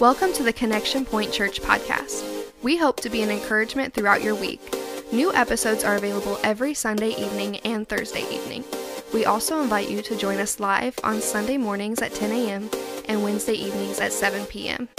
[0.00, 2.24] Welcome to the Connection Point Church podcast.
[2.62, 4.60] We hope to be an encouragement throughout your week.
[5.12, 8.64] New episodes are available every Sunday evening and Thursday evening.
[9.14, 12.70] We also invite you to join us live on Sunday mornings at 10 a.m.
[13.06, 14.88] and Wednesday evenings at 7 p.m.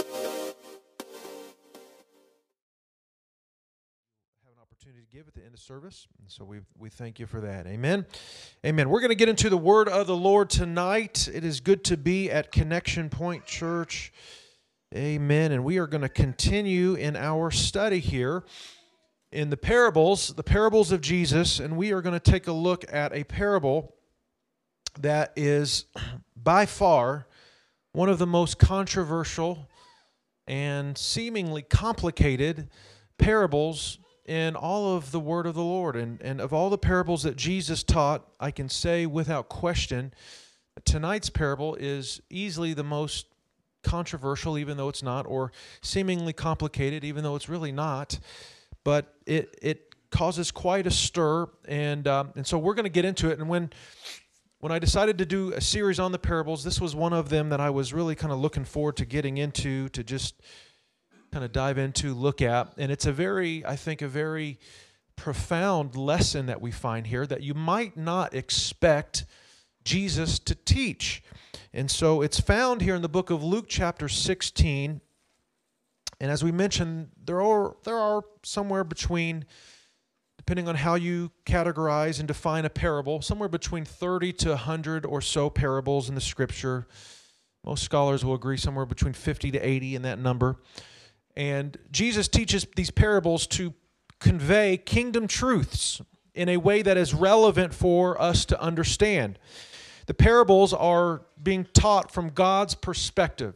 [4.46, 6.06] an opportunity to give at the end of service.
[6.18, 7.66] And so we, we thank you for that.
[7.66, 8.06] Amen.
[8.64, 8.88] Amen.
[8.88, 11.28] We're going to get into the word of the Lord tonight.
[11.30, 14.10] It is good to be at Connection Point Church.
[14.96, 15.50] Amen.
[15.50, 18.44] And we are going to continue in our study here
[19.32, 21.58] in the parables, the parables of Jesus.
[21.58, 23.96] And we are going to take a look at a parable
[25.00, 25.86] that is
[26.36, 27.26] by far
[27.90, 29.68] one of the most controversial
[30.46, 32.68] and seemingly complicated
[33.18, 35.96] parables in all of the word of the Lord.
[35.96, 40.14] And, and of all the parables that Jesus taught, I can say without question,
[40.84, 43.26] tonight's parable is easily the most
[43.84, 45.52] controversial, even though it's not, or
[45.82, 48.18] seemingly complicated, even though it's really not.
[48.82, 51.46] But it, it causes quite a stir.
[51.66, 53.38] And, um, and so we're going to get into it.
[53.38, 53.70] And when
[54.64, 57.50] when I decided to do a series on the parables, this was one of them
[57.50, 60.40] that I was really kind of looking forward to getting into, to just
[61.30, 62.72] kind of dive into, look at.
[62.78, 64.58] And it's a very, I think, a very
[65.16, 69.26] profound lesson that we find here that you might not expect
[69.84, 71.22] Jesus to teach.
[71.76, 75.00] And so it's found here in the book of Luke, chapter 16.
[76.20, 79.44] And as we mentioned, there are, there are somewhere between
[80.36, 85.20] depending on how you categorize and define a parable, somewhere between 30 to 100 or
[85.20, 86.86] so parables in the scripture.
[87.64, 90.60] Most scholars will agree somewhere between 50 to 80 in that number.
[91.36, 93.74] And Jesus teaches these parables to
[94.20, 96.00] convey kingdom truths
[96.34, 99.40] in a way that is relevant for us to understand.
[100.06, 103.54] The parables are being taught from God's perspective.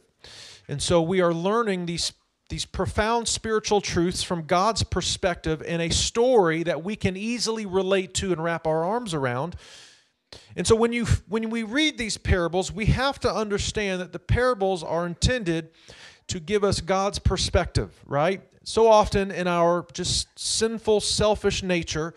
[0.67, 2.13] And so we are learning these
[2.49, 8.15] these profound spiritual truths from God's perspective in a story that we can easily relate
[8.15, 9.55] to and wrap our arms around.
[10.55, 14.19] And so when you when we read these parables, we have to understand that the
[14.19, 15.69] parables are intended
[16.27, 18.41] to give us God's perspective, right?
[18.63, 22.13] So often in our just sinful, selfish nature,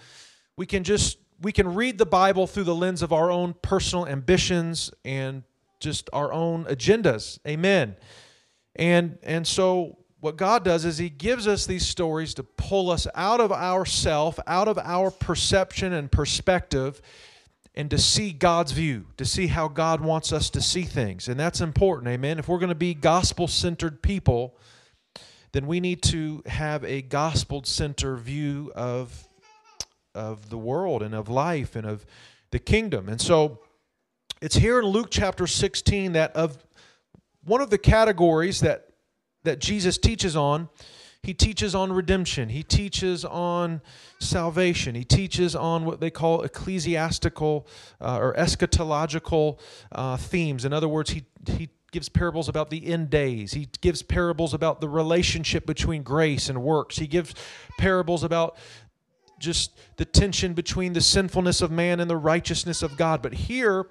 [0.57, 4.07] we can just we can read the Bible through the lens of our own personal
[4.07, 5.43] ambitions and
[5.81, 7.39] just our own agendas.
[7.47, 7.97] Amen.
[8.77, 13.09] And and so what God does is He gives us these stories to pull us
[13.15, 17.03] out of ourself, out of our perception and perspective,
[17.75, 21.27] and to see God's view, to see how God wants us to see things.
[21.27, 22.39] And that's important, amen.
[22.39, 24.57] If we're going to be gospel centered people,
[25.51, 29.27] then we need to have a gospel centered view of,
[30.15, 32.07] of the world and of life and of
[32.51, 33.09] the kingdom.
[33.09, 33.61] And so
[34.41, 36.59] it's here in Luke chapter 16 that of
[37.45, 38.89] one of the categories that
[39.45, 40.69] that Jesus teaches on,
[41.23, 42.49] he teaches on redemption.
[42.49, 43.81] He teaches on
[44.19, 44.95] salvation.
[44.95, 47.67] He teaches on what they call ecclesiastical
[48.01, 49.59] uh, or eschatological
[49.93, 50.65] uh, themes.
[50.65, 53.53] In other words, he, he gives parables about the end days.
[53.53, 56.97] He gives parables about the relationship between grace and works.
[56.97, 57.35] He gives
[57.79, 58.57] parables about
[59.43, 63.21] just the tension between the sinfulness of man and the righteousness of God.
[63.21, 63.89] But here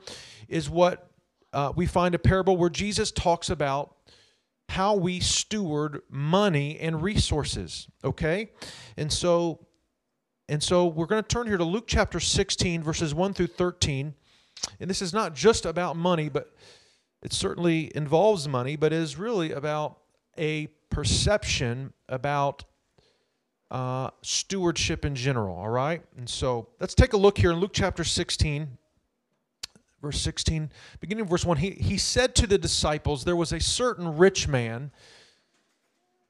[0.47, 1.11] is what
[1.53, 3.95] uh, we find a parable where Jesus talks about
[4.71, 8.49] how we steward money and resources okay
[8.95, 9.59] and so
[10.47, 14.13] and so we're going to turn here to luke chapter 16 verses 1 through 13
[14.79, 16.55] and this is not just about money but
[17.21, 19.97] it certainly involves money but is really about
[20.37, 22.63] a perception about
[23.71, 27.71] uh, stewardship in general all right and so let's take a look here in luke
[27.73, 28.77] chapter 16
[30.01, 33.59] verse 16, beginning of verse 1, he, he said to the disciples, There was a
[33.59, 34.91] certain rich man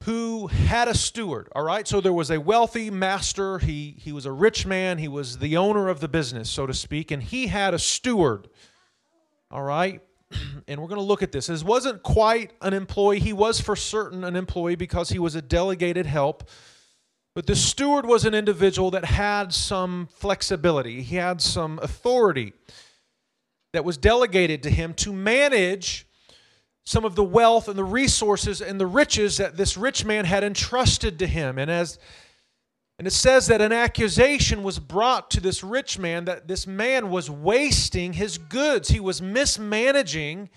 [0.03, 1.47] who had a steward.
[1.55, 3.59] All right, so there was a wealthy master.
[3.59, 4.97] He, he was a rich man.
[4.97, 8.49] He was the owner of the business, so to speak, and he had a steward.
[9.51, 10.01] All right,
[10.67, 11.47] and we're going to look at this.
[11.47, 13.19] This wasn't quite an employee.
[13.19, 16.49] He was for certain an employee because he was a delegated help.
[17.33, 22.53] But the steward was an individual that had some flexibility, he had some authority
[23.73, 26.05] that was delegated to him to manage
[26.83, 30.43] some of the wealth and the resources and the riches that this rich man had
[30.43, 31.57] entrusted to him.
[31.57, 31.99] And as
[33.01, 37.09] and it says that an accusation was brought to this rich man that this man
[37.09, 38.89] was wasting his goods.
[38.89, 40.49] He was mismanaging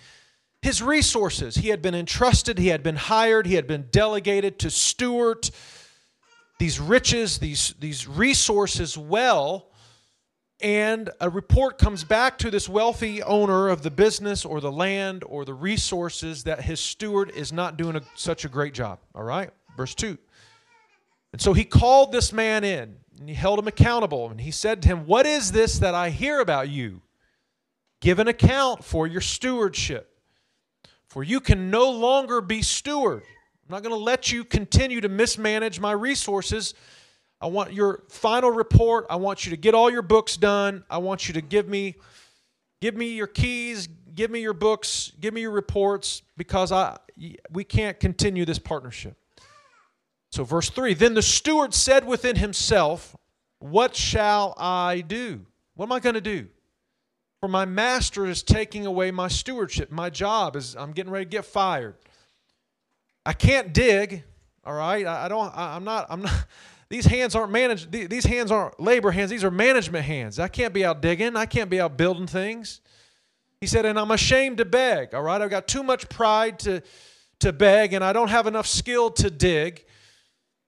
[0.61, 1.55] his resources.
[1.55, 5.49] He had been entrusted, he had been hired, he had been delegated to steward
[6.59, 9.71] these riches, these, these resources well.
[10.61, 15.25] and a report comes back to this wealthy owner of the business or the land
[15.27, 18.99] or the resources that his steward is not doing a, such a great job.
[19.15, 19.51] All right?
[19.77, 20.17] Verse 2.
[21.33, 24.83] And so he called this man in and he held him accountable and he said
[24.83, 27.03] to him, What is this that I hear about you?
[28.01, 30.11] Give an account for your stewardship.
[31.09, 33.23] For you can no longer be steward.
[33.67, 36.75] I'm not going to let you continue to mismanage my resources
[37.45, 39.05] I want your final report.
[39.11, 40.83] I want you to get all your books done.
[40.89, 41.97] I want you to give me
[42.81, 46.97] give me your keys, give me your books, give me your reports because I
[47.51, 49.19] we can't continue this partnership.
[50.33, 53.15] So verse 3, then the steward said within himself,
[53.59, 55.45] "What shall I do?
[55.75, 56.49] What am I going to do?
[57.41, 59.91] For my master is taking away my stewardship.
[59.91, 61.97] My job is I'm getting ready to get fired.
[63.27, 64.25] I can't dig,
[64.65, 65.07] all right?
[65.07, 66.47] I, I don't I, I'm not I'm not
[66.89, 70.39] these hands aren't managed, these hands aren't labor hands, these are management hands.
[70.39, 72.81] I can't be out digging, I can't be out building things.
[73.65, 75.41] He said, and I'm ashamed to beg, all right?
[75.41, 76.83] I've got too much pride to,
[77.39, 79.87] to beg, and I don't have enough skill to dig.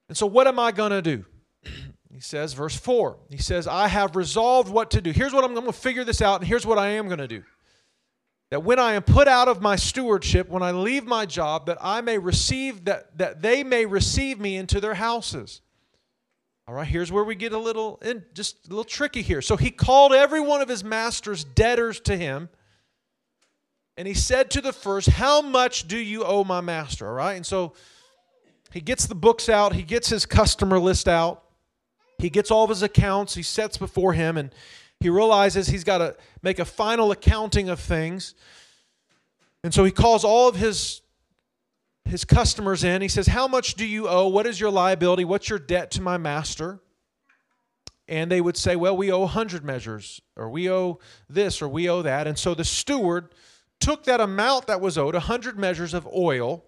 [0.09, 1.25] And so, what am I going to do?
[2.09, 5.11] He says, verse 4, he says, I have resolved what to do.
[5.11, 7.19] Here's what I'm, I'm going to figure this out, and here's what I am going
[7.19, 7.43] to do.
[8.49, 11.77] That when I am put out of my stewardship, when I leave my job, that
[11.81, 15.61] I may receive, that, that they may receive me into their houses.
[16.65, 19.41] All right, here's where we get a little in, just a little tricky here.
[19.41, 22.49] So he called every one of his master's debtors to him,
[23.95, 27.35] and he said to the first, "How much do you owe my master?" All right,
[27.35, 27.73] and so
[28.71, 31.43] he gets the books out, he gets his customer list out,
[32.17, 34.53] he gets all of his accounts, he sets before him, and
[34.99, 38.33] he realizes he's got to make a final accounting of things.
[39.63, 41.01] And so he calls all of his
[42.07, 43.01] his customers in.
[43.01, 44.27] He says, How much do you owe?
[44.27, 45.25] What is your liability?
[45.25, 46.79] What's your debt to my master?
[48.07, 51.89] And they would say, Well, we owe 100 measures, or we owe this, or we
[51.89, 52.27] owe that.
[52.27, 53.33] And so the steward
[53.79, 56.63] took that amount that was owed, 100 measures of oil,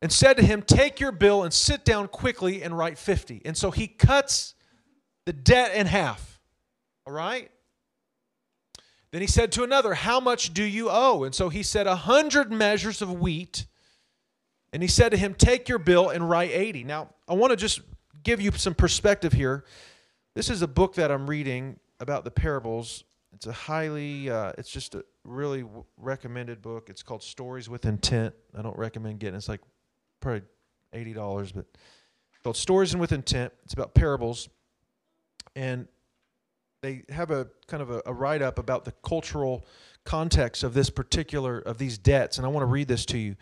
[0.00, 3.42] and said to him, Take your bill and sit down quickly and write 50.
[3.44, 4.54] And so he cuts
[5.24, 6.31] the debt in half.
[7.06, 7.50] All right?
[9.10, 11.24] Then he said to another, How much do you owe?
[11.24, 13.66] And so he said, A hundred measures of wheat.
[14.72, 16.84] And he said to him, Take your bill and write 80.
[16.84, 17.80] Now, I want to just
[18.22, 19.64] give you some perspective here.
[20.34, 23.04] This is a book that I'm reading about the parables.
[23.34, 25.64] It's a highly, uh, it's just a really
[25.98, 26.88] recommended book.
[26.88, 28.34] It's called Stories with Intent.
[28.56, 29.38] I don't recommend getting it.
[29.38, 29.60] It's like
[30.20, 30.42] probably
[30.94, 31.66] $80, but
[32.42, 33.52] called Stories and with Intent.
[33.64, 34.48] It's about parables.
[35.54, 35.86] And
[36.82, 39.64] they have a kind of a, a write up about the cultural
[40.04, 43.36] context of this particular of these debts, and I want to read this to you.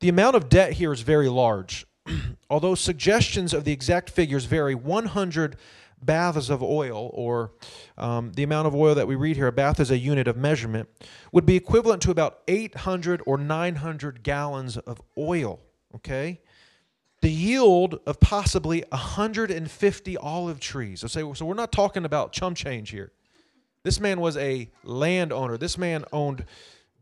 [0.00, 1.86] The amount of debt here is very large.
[2.50, 5.56] Although suggestions of the exact figures vary, 100
[6.02, 7.52] baths of oil, or
[7.96, 10.36] um, the amount of oil that we read here, a bath is a unit of
[10.36, 10.88] measurement,
[11.32, 15.58] would be equivalent to about 800 or 900 gallons of oil.
[15.96, 16.40] Okay?
[17.20, 21.00] The yield of possibly 150 olive trees.
[21.00, 23.12] So, say, so we're not talking about chum change here.
[23.82, 25.56] This man was a landowner.
[25.56, 26.44] This man owned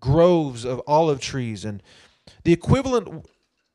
[0.00, 1.82] groves of olive trees and
[2.44, 3.26] the equivalent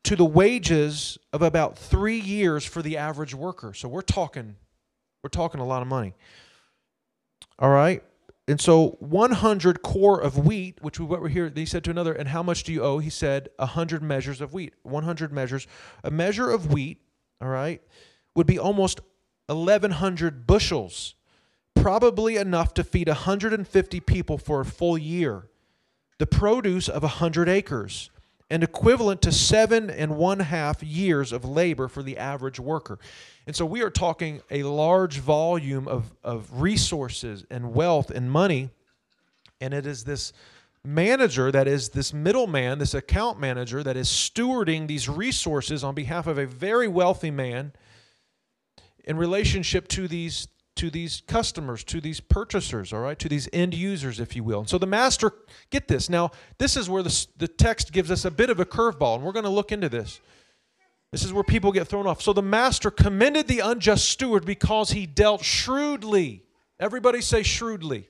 [0.04, 3.72] to the wages of about three years for the average worker.
[3.74, 4.56] So we're talking,
[5.22, 6.14] we're talking a lot of money.
[7.58, 8.02] All right.
[8.52, 12.28] And so 100 cor of wheat, which we we're here, he said to another, and
[12.28, 12.98] how much do you owe?
[12.98, 14.74] He said 100 measures of wheat.
[14.82, 15.66] 100 measures.
[16.04, 17.00] A measure of wheat,
[17.40, 17.80] all right,
[18.36, 19.00] would be almost
[19.46, 21.14] 1,100 bushels,
[21.74, 25.48] probably enough to feed 150 people for a full year.
[26.18, 28.10] The produce of 100 acres
[28.52, 32.98] and equivalent to seven and one half years of labor for the average worker.
[33.46, 38.68] And so we are talking a large volume of, of resources and wealth and money.
[39.58, 40.34] And it is this
[40.84, 46.26] manager that is this middleman, this account manager that is stewarding these resources on behalf
[46.26, 47.72] of a very wealthy man
[49.04, 53.74] in relationship to these to these customers, to these purchasers, all right, to these end
[53.74, 54.60] users, if you will.
[54.60, 55.32] And so the master,
[55.70, 56.08] get this.
[56.08, 59.24] Now, this is where the, the text gives us a bit of a curveball, and
[59.24, 60.20] we're going to look into this.
[61.10, 62.22] This is where people get thrown off.
[62.22, 66.42] So the master commended the unjust steward because he dealt shrewdly.
[66.80, 68.08] Everybody say shrewdly.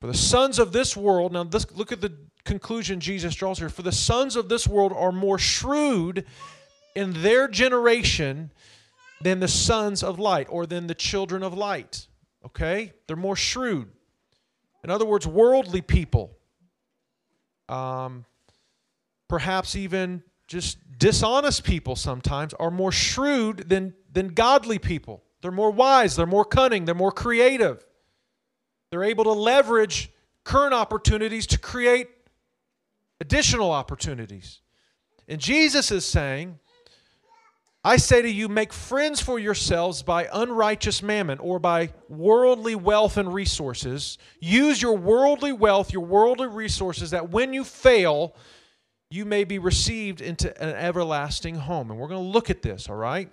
[0.00, 2.12] For the sons of this world, now this, look at the
[2.44, 3.68] conclusion Jesus draws here.
[3.68, 6.26] For the sons of this world are more shrewd
[6.96, 8.50] in their generation
[9.20, 12.06] than the sons of light or than the children of light.
[12.44, 12.92] Okay?
[13.06, 13.88] They're more shrewd.
[14.82, 16.36] In other words, worldly people,
[17.68, 18.24] um,
[19.28, 25.22] perhaps even just dishonest people sometimes, are more shrewd than, than godly people.
[25.42, 27.84] They're more wise, they're more cunning, they're more creative.
[28.90, 30.10] They're able to leverage
[30.44, 32.08] current opportunities to create
[33.20, 34.60] additional opportunities.
[35.28, 36.58] And Jesus is saying,
[37.82, 43.16] I say to you, make friends for yourselves by unrighteous mammon or by worldly wealth
[43.16, 44.18] and resources.
[44.38, 48.34] Use your worldly wealth, your worldly resources, that when you fail,
[49.10, 51.90] you may be received into an everlasting home.
[51.90, 53.30] And we're going to look at this, all right?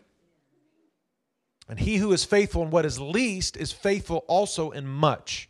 [1.68, 5.47] And he who is faithful in what is least is faithful also in much.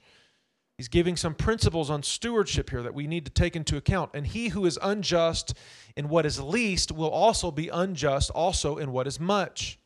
[0.78, 4.12] He's giving some principles on stewardship here that we need to take into account.
[4.14, 5.56] And he who is unjust
[5.96, 9.80] in what is least will also be unjust also in what is much.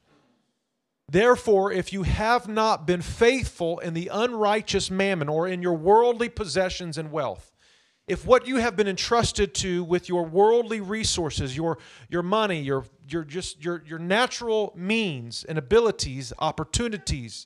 [1.10, 6.27] Therefore, if you have not been faithful in the unrighteous mammon or in your worldly
[6.27, 7.53] possessions and wealth,
[8.07, 11.77] if what you have been entrusted to with your worldly resources, your,
[12.10, 17.45] your money, your, your, just your, your natural means and abilities, opportunities,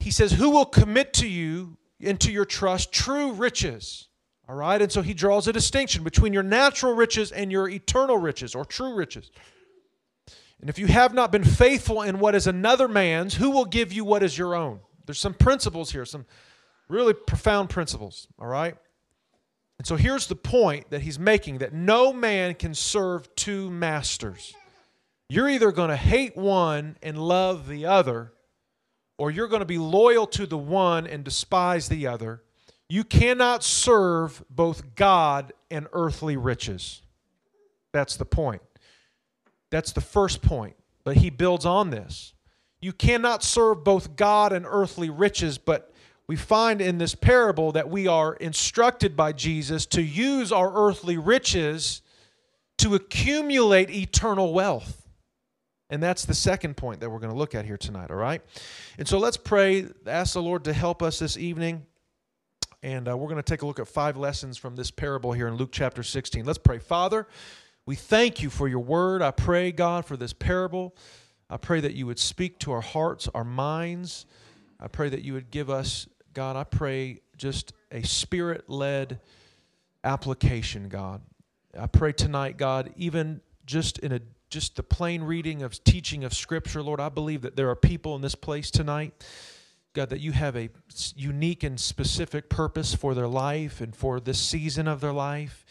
[0.00, 4.08] he says, Who will commit to you into your trust true riches?
[4.48, 8.18] All right, and so he draws a distinction between your natural riches and your eternal
[8.18, 9.30] riches or true riches.
[10.60, 13.92] And if you have not been faithful in what is another man's, who will give
[13.92, 14.80] you what is your own?
[15.06, 16.26] There's some principles here, some
[16.88, 18.76] really profound principles, all right?
[19.78, 24.54] And so here's the point that he's making that no man can serve two masters.
[25.28, 28.32] You're either going to hate one and love the other,
[29.18, 32.42] or you're going to be loyal to the one and despise the other.
[32.88, 37.02] You cannot serve both God and earthly riches.
[37.92, 38.62] That's the point.
[39.70, 40.76] That's the first point.
[41.04, 42.34] But he builds on this.
[42.80, 45.92] You cannot serve both God and earthly riches, but
[46.26, 51.16] we find in this parable that we are instructed by Jesus to use our earthly
[51.16, 52.02] riches
[52.78, 55.03] to accumulate eternal wealth.
[55.94, 58.42] And that's the second point that we're going to look at here tonight, all right?
[58.98, 61.86] And so let's pray, ask the Lord to help us this evening.
[62.82, 65.46] And uh, we're going to take a look at five lessons from this parable here
[65.46, 66.44] in Luke chapter 16.
[66.44, 66.80] Let's pray.
[66.80, 67.28] Father,
[67.86, 69.22] we thank you for your word.
[69.22, 70.96] I pray, God, for this parable.
[71.48, 74.26] I pray that you would speak to our hearts, our minds.
[74.80, 79.20] I pray that you would give us God, I pray just a spirit led
[80.02, 81.22] application, God.
[81.78, 84.20] I pray tonight, God, even just in a
[84.54, 88.14] just the plain reading of teaching of Scripture, Lord, I believe that there are people
[88.14, 89.12] in this place tonight,
[89.94, 90.70] God, that you have a
[91.16, 95.64] unique and specific purpose for their life and for this season of their life,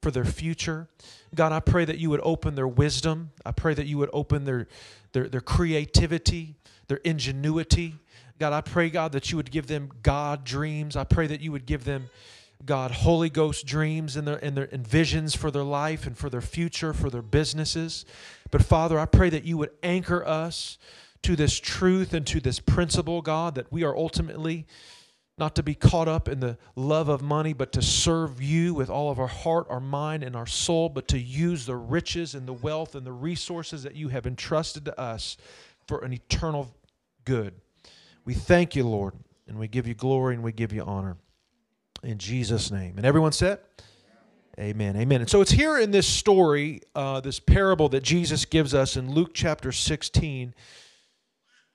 [0.00, 0.88] for their future.
[1.34, 3.32] God, I pray that you would open their wisdom.
[3.44, 4.66] I pray that you would open their,
[5.12, 6.54] their, their creativity,
[6.88, 7.96] their ingenuity.
[8.38, 10.96] God, I pray, God, that you would give them God dreams.
[10.96, 12.08] I pray that you would give them,
[12.64, 16.30] God, Holy Ghost dreams and their, and their and visions for their life and for
[16.30, 18.04] their future, for their businesses.
[18.50, 20.78] But Father, I pray that you would anchor us
[21.22, 24.66] to this truth and to this principle, God, that we are ultimately
[25.38, 28.90] not to be caught up in the love of money, but to serve you with
[28.90, 32.46] all of our heart, our mind, and our soul, but to use the riches and
[32.46, 35.36] the wealth and the resources that you have entrusted to us
[35.88, 36.74] for an eternal
[37.24, 37.54] good.
[38.24, 39.14] We thank you, Lord,
[39.48, 41.16] and we give you glory and we give you honor.
[42.02, 42.94] In Jesus' name.
[42.96, 43.60] And everyone said,
[44.58, 44.96] Amen.
[44.96, 45.20] Amen.
[45.22, 49.10] And so it's here in this story, uh, this parable that Jesus gives us in
[49.10, 50.54] Luke chapter 16.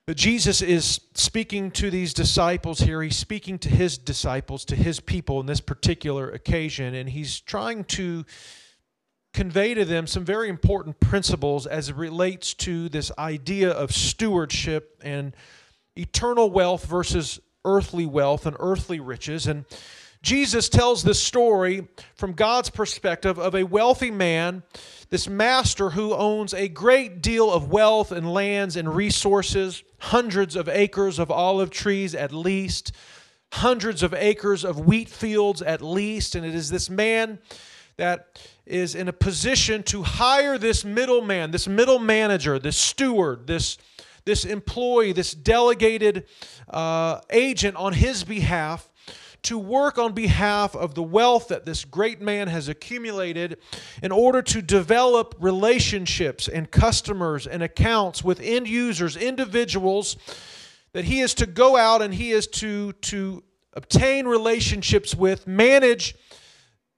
[0.06, 3.02] That Jesus is speaking to these disciples here.
[3.02, 7.84] He's speaking to his disciples, to his people in this particular occasion, and he's trying
[7.84, 8.24] to
[9.34, 15.00] convey to them some very important principles as it relates to this idea of stewardship
[15.02, 15.34] and
[15.96, 19.46] eternal wealth versus earthly wealth and earthly riches.
[19.46, 19.64] And
[20.22, 24.62] Jesus tells this story from God's perspective of a wealthy man,
[25.10, 30.68] this master who owns a great deal of wealth and lands and resources, hundreds of
[30.68, 32.92] acres of olive trees at least,
[33.52, 36.34] hundreds of acres of wheat fields at least.
[36.34, 37.38] And it is this man
[37.96, 43.78] that is in a position to hire this middleman, this middle manager, this steward, this
[44.24, 46.26] this employee, this delegated
[46.68, 48.90] uh, agent on his behalf
[49.42, 53.58] to work on behalf of the wealth that this great man has accumulated
[54.02, 60.16] in order to develop relationships and customers and accounts with end users, individuals
[60.92, 63.42] that he is to go out and he is to, to
[63.74, 66.16] obtain relationships with, manage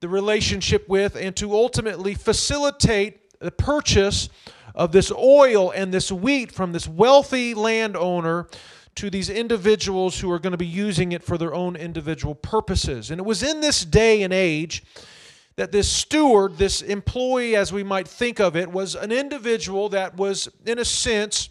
[0.00, 4.28] the relationship with, and to ultimately facilitate the purchase
[4.74, 8.46] of this oil and this wheat from this wealthy landowner
[9.00, 13.10] to these individuals who are going to be using it for their own individual purposes.
[13.10, 14.82] And it was in this day and age
[15.56, 20.18] that this steward, this employee, as we might think of it, was an individual that
[20.18, 21.48] was, in a sense,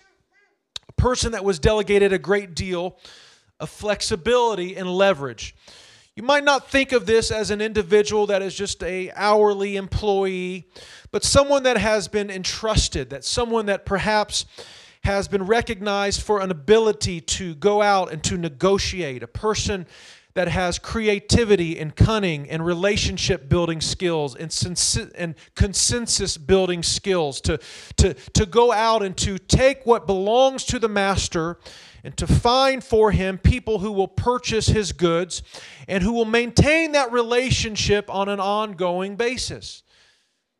[0.88, 3.00] a person that was delegated a great deal
[3.60, 5.56] of flexibility and leverage.
[6.16, 10.68] You might not think of this as an individual that is just a hourly employee,
[11.12, 14.46] but someone that has been entrusted, that someone that perhaps
[15.04, 19.86] has been recognized for an ability to go out and to negotiate, a person
[20.36, 27.42] that has creativity and cunning and relationship building skills and, sensi- and consensus building skills
[27.42, 27.60] to,
[27.98, 31.58] to, to go out and to take what belongs to the master
[32.04, 35.42] and to find for him people who will purchase his goods
[35.88, 39.84] and who will maintain that relationship on an ongoing basis.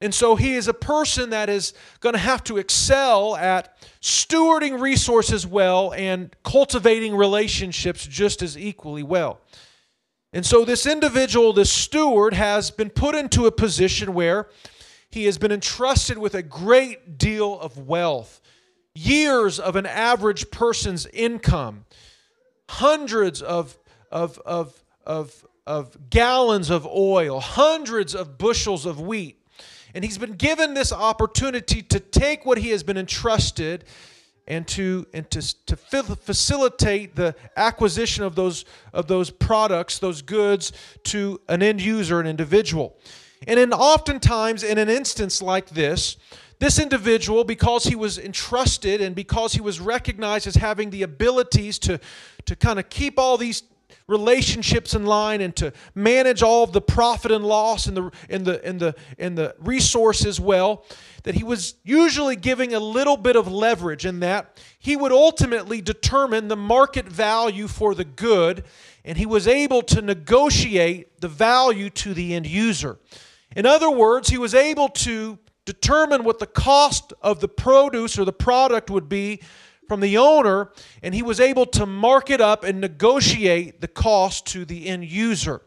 [0.02, 4.80] And so he is a person that is going to have to excel at stewarding
[4.80, 9.42] resources well and cultivating relationships just as equally well.
[10.32, 14.48] And so this individual, this steward, has been put into a position where
[15.10, 18.40] he has been entrusted with a great deal of wealth,
[18.94, 21.86] years of an average person's income,
[22.70, 23.78] hundreds of,
[24.12, 29.39] of, of, of, of gallons of oil, hundreds of bushels of wheat
[29.94, 33.86] and he's been given this opportunity to take what he has been entrusted
[34.48, 40.72] and to and to, to facilitate the acquisition of those of those products, those goods
[41.04, 42.98] to an end user, an individual.
[43.48, 46.18] And in oftentimes in an instance like this,
[46.60, 51.80] this individual, because he was entrusted and because he was recognized as having the abilities
[51.80, 52.00] to,
[52.46, 53.64] to kind of keep all these
[54.08, 58.46] relationships in line and to manage all of the profit and loss and the and
[58.46, 60.86] the and the and the resources well
[61.24, 65.82] that he was usually giving a little bit of leverage in that he would ultimately
[65.82, 68.64] determine the market value for the good
[69.06, 72.98] and he was able to negotiate the value to the end user.
[73.56, 78.26] In other words he was able to determine what the cost of the produce or
[78.26, 79.40] the product would be
[79.90, 80.70] from the owner,
[81.02, 85.04] and he was able to mark it up and negotiate the cost to the end
[85.04, 85.62] user.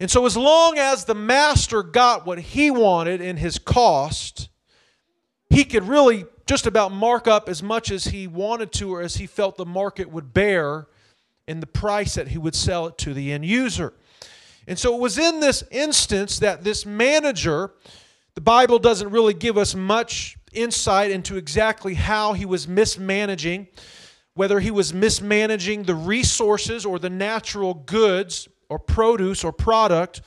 [0.00, 4.48] And so, as long as the master got what he wanted in his cost,
[5.50, 9.16] he could really just about mark up as much as he wanted to or as
[9.16, 10.86] he felt the market would bear
[11.46, 13.92] in the price that he would sell it to the end user.
[14.66, 17.72] And so, it was in this instance that this manager,
[18.34, 23.68] the Bible doesn't really give us much insight into exactly how he was mismanaging,
[24.34, 30.22] whether he was mismanaging the resources or the natural goods or produce or product,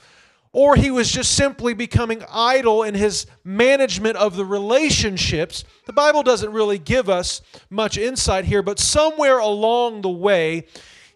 [0.52, 5.64] or he was just simply becoming idle in his management of the relationships.
[5.86, 10.66] The Bible doesn't really give us much insight here, but somewhere along the way,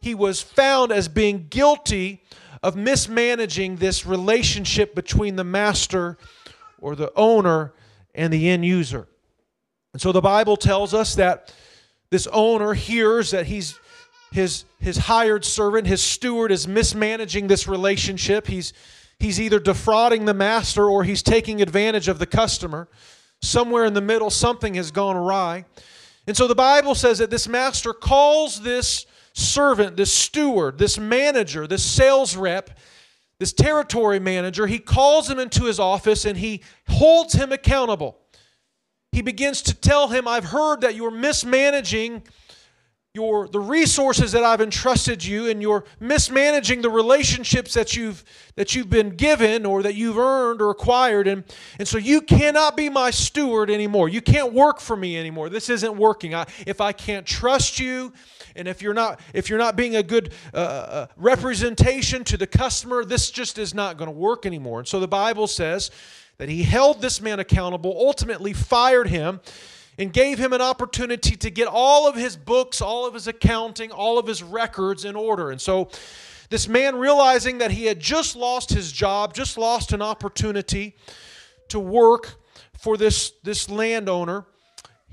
[0.00, 2.22] he was found as being guilty
[2.62, 6.16] of mismanaging this relationship between the master
[6.78, 7.74] or the owner
[8.16, 9.06] and the end user.
[9.92, 11.54] And so the Bible tells us that
[12.10, 13.78] this owner hears that he's
[14.32, 18.46] his his hired servant, his steward is mismanaging this relationship.
[18.46, 18.72] He's
[19.18, 22.88] he's either defrauding the master or he's taking advantage of the customer.
[23.40, 25.64] Somewhere in the middle something has gone awry.
[26.26, 31.66] And so the Bible says that this master calls this servant, this steward, this manager,
[31.66, 32.70] this sales rep,
[33.38, 38.18] this territory manager, he calls him into his office and he holds him accountable.
[39.12, 42.22] He begins to tell him, I've heard that you're mismanaging
[43.16, 48.22] your the resources that I've entrusted you and you're mismanaging the relationships that you've
[48.56, 51.42] that you've been given or that you've earned or acquired and
[51.78, 54.10] and so you cannot be my steward anymore.
[54.10, 55.48] You can't work for me anymore.
[55.48, 56.34] This isn't working.
[56.34, 58.12] I, if I can't trust you
[58.56, 62.46] and if you're not if you're not being a good uh, uh, representation to the
[62.46, 64.78] customer, this just is not going to work anymore.
[64.80, 65.90] And so the Bible says
[66.38, 69.40] that he held this man accountable, ultimately fired him,
[69.98, 73.90] and gave him an opportunity to get all of his books, all of his accounting,
[73.90, 75.50] all of his records in order.
[75.50, 75.88] And so
[76.50, 80.96] this man, realizing that he had just lost his job, just lost an opportunity
[81.68, 82.36] to work
[82.78, 84.44] for this, this landowner,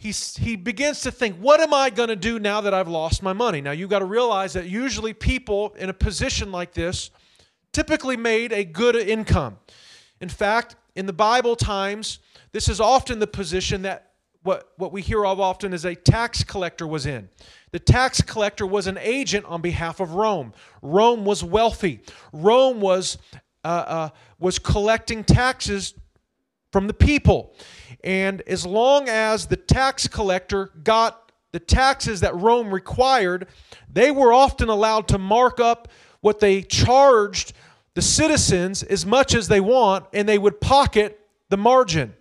[0.03, 3.23] he, he begins to think, what am I going to do now that I've lost
[3.23, 3.61] my money?
[3.61, 7.09] Now, you've got to realize that usually people in a position like this
[7.71, 9.59] typically made a good income.
[10.19, 12.19] In fact, in the Bible times,
[12.51, 14.11] this is often the position that
[14.41, 17.29] what, what we hear of often is a tax collector was in.
[17.71, 20.51] The tax collector was an agent on behalf of Rome.
[20.81, 22.01] Rome was wealthy.
[22.33, 23.17] Rome was,
[23.63, 25.93] uh, uh, was collecting taxes
[26.73, 27.53] from the people.
[28.03, 33.47] And as long as the tax collector got the taxes that Rome required,
[33.87, 35.87] they were often allowed to mark up
[36.21, 37.53] what they charged
[37.93, 42.15] the citizens as much as they want, and they would pocket the margin.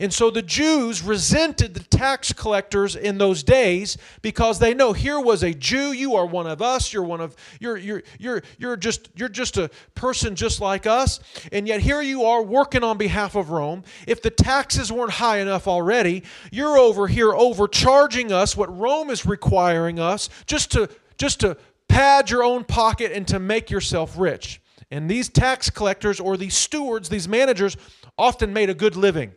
[0.00, 5.20] And so the Jews resented the tax collectors in those days because they know here
[5.20, 8.76] was a Jew, you are one of us, you're one of you're you're you're you're
[8.78, 11.20] just you're just a person just like us,
[11.52, 13.84] and yet here you are working on behalf of Rome.
[14.06, 19.26] If the taxes weren't high enough already, you're over here overcharging us what Rome is
[19.26, 21.58] requiring us just to just to
[21.88, 24.62] pad your own pocket and to make yourself rich.
[24.90, 27.76] And these tax collectors or these stewards, these managers
[28.16, 29.34] often made a good living.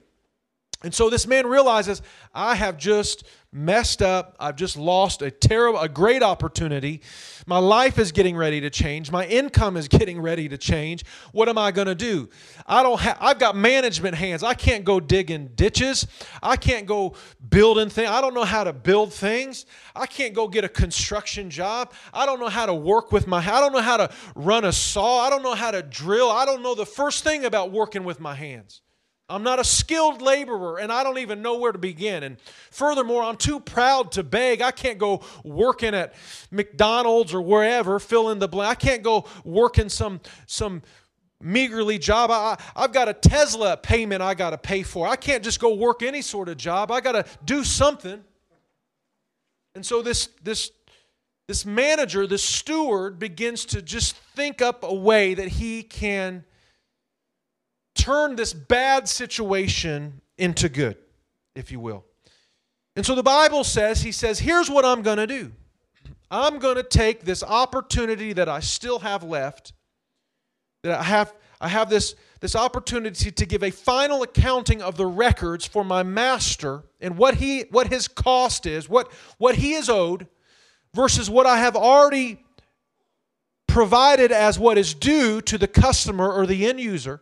[0.83, 2.01] And so this man realizes,
[2.33, 4.35] I have just messed up.
[4.39, 7.01] I've just lost a terrible, a great opportunity.
[7.45, 9.11] My life is getting ready to change.
[9.11, 11.05] My income is getting ready to change.
[11.31, 12.29] What am I going to do?
[12.67, 14.43] I don't have, I've got management hands.
[14.43, 16.07] I can't go digging ditches.
[16.41, 17.15] I can't go
[17.49, 18.09] building things.
[18.09, 19.65] I don't know how to build things.
[19.95, 21.93] I can't go get a construction job.
[22.13, 24.73] I don't know how to work with my, I don't know how to run a
[24.73, 25.19] saw.
[25.19, 26.29] I don't know how to drill.
[26.29, 28.81] I don't know the first thing about working with my hands.
[29.29, 32.23] I'm not a skilled laborer and I don't even know where to begin.
[32.23, 32.37] And
[32.71, 34.61] furthermore, I'm too proud to beg.
[34.61, 36.13] I can't go working at
[36.51, 38.71] McDonald's or wherever, fill in the blank.
[38.71, 40.81] I can't go working some some
[41.41, 42.31] meagerly job.
[42.31, 45.07] I, I've got a Tesla payment I got to pay for.
[45.07, 46.91] I can't just go work any sort of job.
[46.91, 48.23] I got to do something.
[49.75, 50.71] And so this this
[51.47, 56.45] this manager, this steward begins to just think up a way that he can
[58.03, 60.97] turn this bad situation into good,
[61.55, 62.03] if you will.
[62.97, 65.53] And so the Bible says, He says, here's what I'm going to do.
[66.29, 69.71] I'm going to take this opportunity that I still have left,
[70.83, 75.05] that I have, I have this, this opportunity to give a final accounting of the
[75.05, 79.89] records for my master and what, he, what his cost is, what, what he is
[79.89, 80.27] owed,
[80.93, 82.43] versus what I have already
[83.67, 87.21] provided as what is due to the customer or the end user.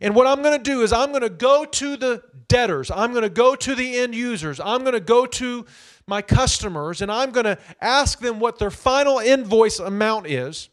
[0.00, 3.12] And what I'm going to do is I'm going to go to the debtors, I'm
[3.12, 5.66] going to go to the end users, I'm going to go to
[6.06, 10.68] my customers, and I'm going to ask them what their final invoice amount is.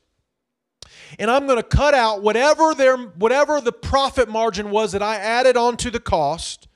[1.17, 5.15] And I'm going to cut out whatever their whatever the profit margin was that I
[5.15, 6.67] added onto the cost,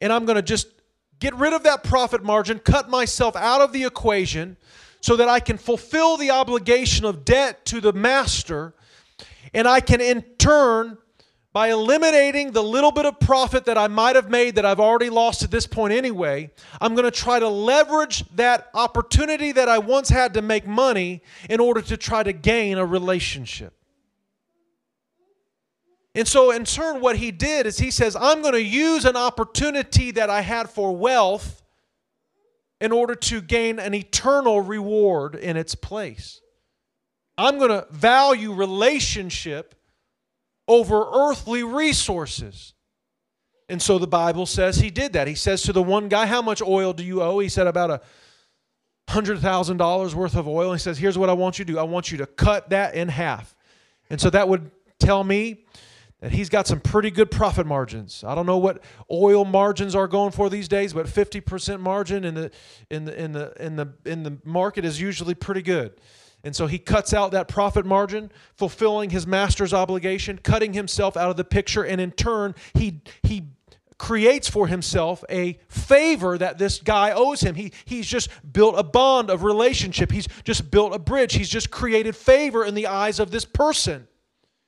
[0.00, 0.68] and I'm going to just
[1.20, 4.56] get rid of that profit margin, cut myself out of the equation
[5.00, 8.74] so that I can fulfill the obligation of debt to the master
[9.52, 10.98] and I can in turn
[11.54, 15.08] by eliminating the little bit of profit that I might have made that I've already
[15.08, 19.78] lost at this point anyway, I'm going to try to leverage that opportunity that I
[19.78, 23.72] once had to make money in order to try to gain a relationship.
[26.16, 29.16] And so, in turn, what he did is he says, I'm going to use an
[29.16, 31.62] opportunity that I had for wealth
[32.80, 36.40] in order to gain an eternal reward in its place.
[37.38, 39.76] I'm going to value relationship
[40.68, 42.74] over earthly resources.
[43.68, 45.26] And so the Bible says he did that.
[45.26, 47.38] He says to the one guy, How much oil do you owe?
[47.38, 48.00] He said, About a
[49.08, 50.72] $100,000 worth of oil.
[50.72, 52.94] He says, Here's what I want you to do I want you to cut that
[52.94, 53.56] in half.
[54.10, 55.64] And so that would tell me
[56.20, 58.24] that he's got some pretty good profit margins.
[58.26, 62.34] I don't know what oil margins are going for these days, but 50% margin in
[62.34, 62.50] the
[62.90, 65.92] in the in the in the in the market is usually pretty good.
[66.44, 71.30] And so he cuts out that profit margin, fulfilling his master's obligation, cutting himself out
[71.30, 73.48] of the picture, and in turn, he, he
[73.96, 77.54] creates for himself a favor that this guy owes him.
[77.54, 81.70] He, he's just built a bond of relationship, he's just built a bridge, he's just
[81.70, 84.06] created favor in the eyes of this person.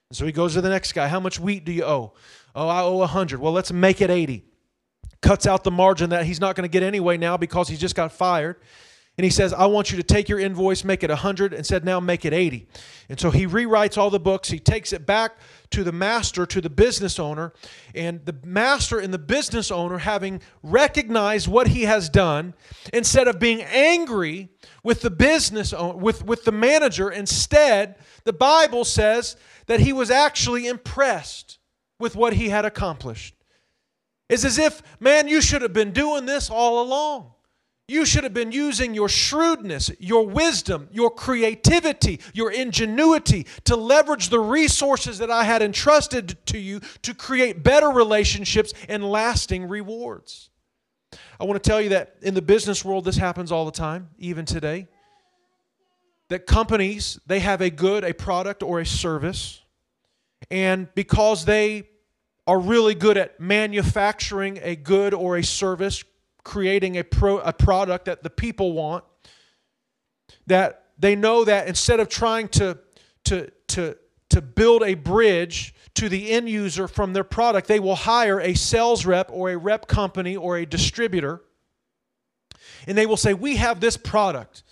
[0.08, 2.14] And so he goes to the next guy How much wheat do you owe?
[2.54, 3.38] Oh, I owe a 100.
[3.38, 4.44] Well, let's make it 80.
[5.20, 7.94] Cuts out the margin that he's not going to get anyway now because he just
[7.94, 8.56] got fired
[9.18, 11.86] and he says, I want you to take your invoice, make it 100, and said,
[11.86, 12.66] now make it 80.
[13.08, 14.50] And so he rewrites all the books.
[14.50, 15.38] He takes it back
[15.70, 17.54] to the master, to the business owner.
[17.94, 22.52] And the master and the business owner, having recognized what he has done,
[22.92, 24.50] instead of being angry
[24.82, 30.10] with the business owner, with, with the manager, instead, the Bible says that he was
[30.10, 31.58] actually impressed
[31.98, 33.34] with what he had accomplished.
[34.28, 37.32] It's as if, man, you should have been doing this all along.
[37.88, 44.28] You should have been using your shrewdness, your wisdom, your creativity, your ingenuity to leverage
[44.28, 50.50] the resources that I had entrusted to you to create better relationships and lasting rewards.
[51.38, 54.08] I want to tell you that in the business world, this happens all the time,
[54.18, 54.88] even today.
[56.28, 59.62] That companies, they have a good, a product, or a service,
[60.50, 61.84] and because they
[62.48, 66.02] are really good at manufacturing a good or a service,
[66.46, 69.04] creating a, pro, a product that the people want,
[70.46, 72.78] that they know that instead of trying to,
[73.24, 73.96] to, to,
[74.30, 78.54] to build a bridge to the end user from their product, they will hire a
[78.54, 81.42] sales rep or a rep company or a distributor.
[82.86, 84.62] And they will say, We have this product.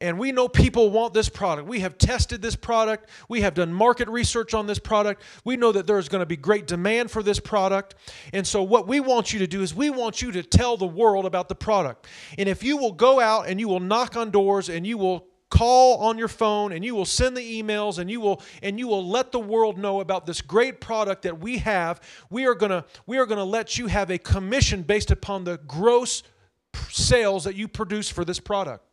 [0.00, 1.68] And we know people want this product.
[1.68, 3.08] We have tested this product.
[3.28, 5.22] We have done market research on this product.
[5.44, 7.94] We know that there is going to be great demand for this product.
[8.32, 10.86] And so, what we want you to do is we want you to tell the
[10.86, 12.06] world about the product.
[12.36, 15.26] And if you will go out and you will knock on doors and you will
[15.48, 18.88] call on your phone and you will send the emails and you will and you
[18.88, 22.70] will let the world know about this great product that we have we are going
[22.70, 26.24] to we are going to let you have a commission based upon the gross
[26.88, 28.84] sales that you produce for this product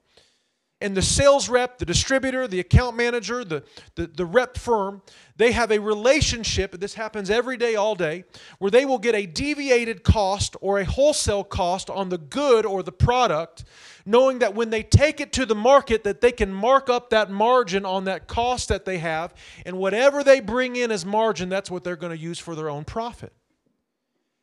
[0.81, 3.63] and the sales rep, the distributor, the account manager, the,
[3.95, 5.01] the, the, rep firm,
[5.37, 8.23] they have a relationship, this happens every day, all day,
[8.57, 12.81] where they will get a deviated cost or a wholesale cost on the good or
[12.81, 13.63] the product,
[14.05, 17.29] knowing that when they take it to the market, that they can mark up that
[17.29, 19.33] margin on that cost that they have,
[19.65, 22.69] and whatever they bring in as margin, that's what they're going to use for their
[22.69, 23.31] own profit.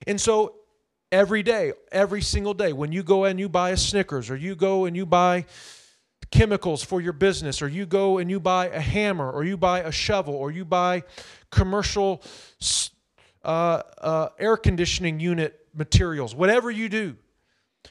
[0.07, 0.55] And so
[1.11, 4.55] every day, every single day, when you go and you buy a Snickers or you
[4.55, 5.45] go and you buy
[6.31, 9.81] chemicals for your business, or you go and you buy a hammer, or you buy
[9.81, 11.03] a shovel, or you buy
[11.51, 12.23] commercial
[13.45, 17.17] uh, uh, air conditioning unit materials, whatever you do,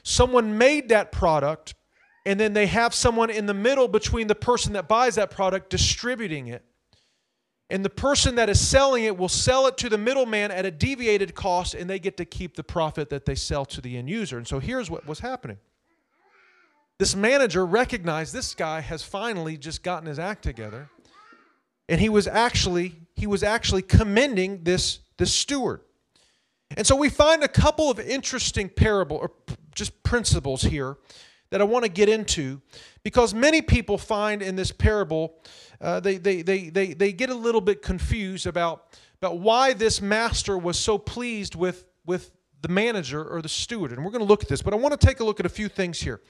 [0.02, 1.74] someone made that product,
[2.26, 5.70] and then they have someone in the middle between the person that buys that product
[5.70, 6.64] distributing it.
[7.70, 10.70] And the person that is selling it will sell it to the middleman at a
[10.70, 14.08] deviated cost, and they get to keep the profit that they sell to the end
[14.08, 14.38] user.
[14.38, 15.58] And so here's what was happening
[16.98, 20.88] this manager recognized this guy has finally just gotten his act together.
[21.88, 25.80] And he was actually he was actually commending this this steward.
[26.76, 29.32] And so we find a couple of interesting parable or
[29.74, 30.98] just principles here
[31.50, 32.60] that I want to get into
[33.02, 35.38] because many people find in this parable
[35.80, 40.00] uh, they, they, they, they, they get a little bit confused about, about why this
[40.00, 42.32] master was so pleased with, with
[42.62, 43.92] the manager or the steward.
[43.92, 45.46] And we're going to look at this, but I want to take a look at
[45.46, 46.20] a few things here.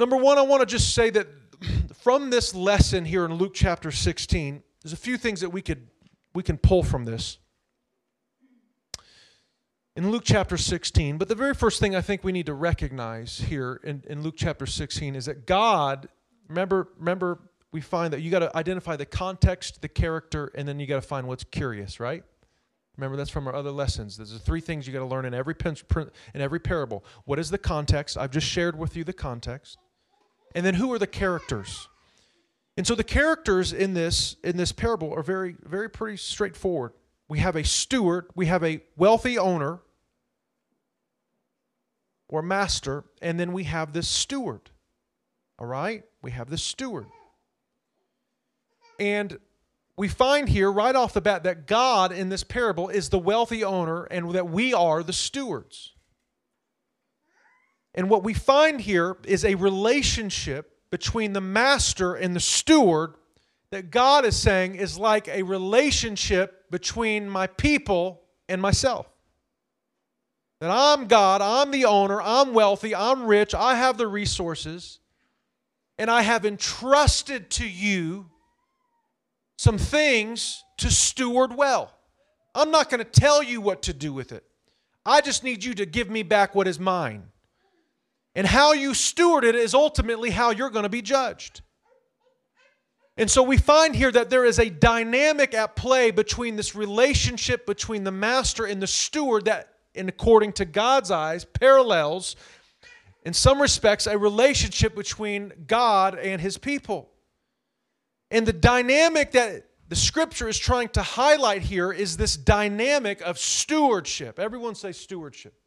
[0.00, 1.28] Number one, I want to just say that
[1.92, 5.88] from this lesson here in Luke chapter 16, there's a few things that we could
[6.32, 7.36] we can pull from this.
[9.96, 13.40] In Luke chapter 16, but the very first thing I think we need to recognize
[13.40, 16.08] here in, in Luke chapter 16 is that God,
[16.48, 17.38] remember, remember,
[17.70, 20.94] we find that you got to identify the context, the character, and then you got
[20.94, 22.24] to find what's curious, right?
[22.96, 24.16] Remember, that's from our other lessons.
[24.16, 25.56] There's the three things you got to learn in every
[26.34, 27.04] in every parable.
[27.26, 28.16] What is the context?
[28.16, 29.76] I've just shared with you the context.
[30.54, 31.88] And then who are the characters?
[32.76, 36.92] And so the characters in this in this parable are very very pretty straightforward.
[37.28, 39.80] We have a steward, we have a wealthy owner
[42.28, 44.70] or master, and then we have this steward.
[45.58, 46.04] All right?
[46.22, 47.06] We have this steward.
[48.98, 49.38] And
[49.96, 53.62] we find here right off the bat that God in this parable is the wealthy
[53.62, 55.92] owner and that we are the stewards.
[57.94, 63.14] And what we find here is a relationship between the master and the steward
[63.70, 69.06] that God is saying is like a relationship between my people and myself.
[70.60, 74.98] That I'm God, I'm the owner, I'm wealthy, I'm rich, I have the resources,
[75.98, 78.26] and I have entrusted to you
[79.56, 81.92] some things to steward well.
[82.54, 84.44] I'm not going to tell you what to do with it.
[85.06, 87.29] I just need you to give me back what is mine.
[88.34, 91.62] And how you steward it is ultimately how you're going to be judged.
[93.16, 97.66] And so we find here that there is a dynamic at play between this relationship
[97.66, 102.36] between the master and the steward that, in according to God's eyes, parallels,
[103.24, 107.10] in some respects, a relationship between God and his people.
[108.30, 113.38] And the dynamic that the scripture is trying to highlight here is this dynamic of
[113.38, 114.38] stewardship.
[114.38, 115.59] Everyone say stewardship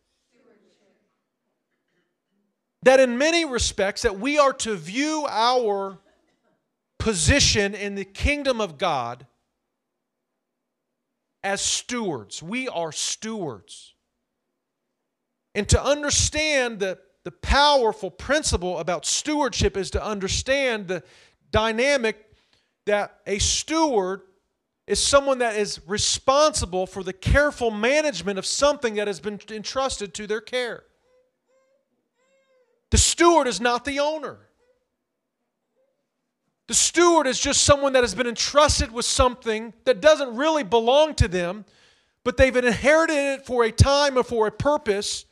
[2.84, 5.98] that in many respects that we are to view our
[7.00, 9.26] position in the kingdom of God
[11.44, 12.42] as stewards.
[12.42, 13.94] We are stewards.
[15.56, 21.04] And to understand the, the powerful principle about stewardship is to understand the
[21.52, 22.32] dynamic
[22.86, 24.22] that a steward
[24.88, 30.14] is someone that is responsible for the careful management of something that has been entrusted
[30.16, 30.84] to their care.
[32.94, 34.38] The steward is not the owner.
[36.68, 41.16] The steward is just someone that has been entrusted with something that doesn't really belong
[41.16, 41.66] to them,
[42.24, 45.26] but they've inherited it for a time or for a purpose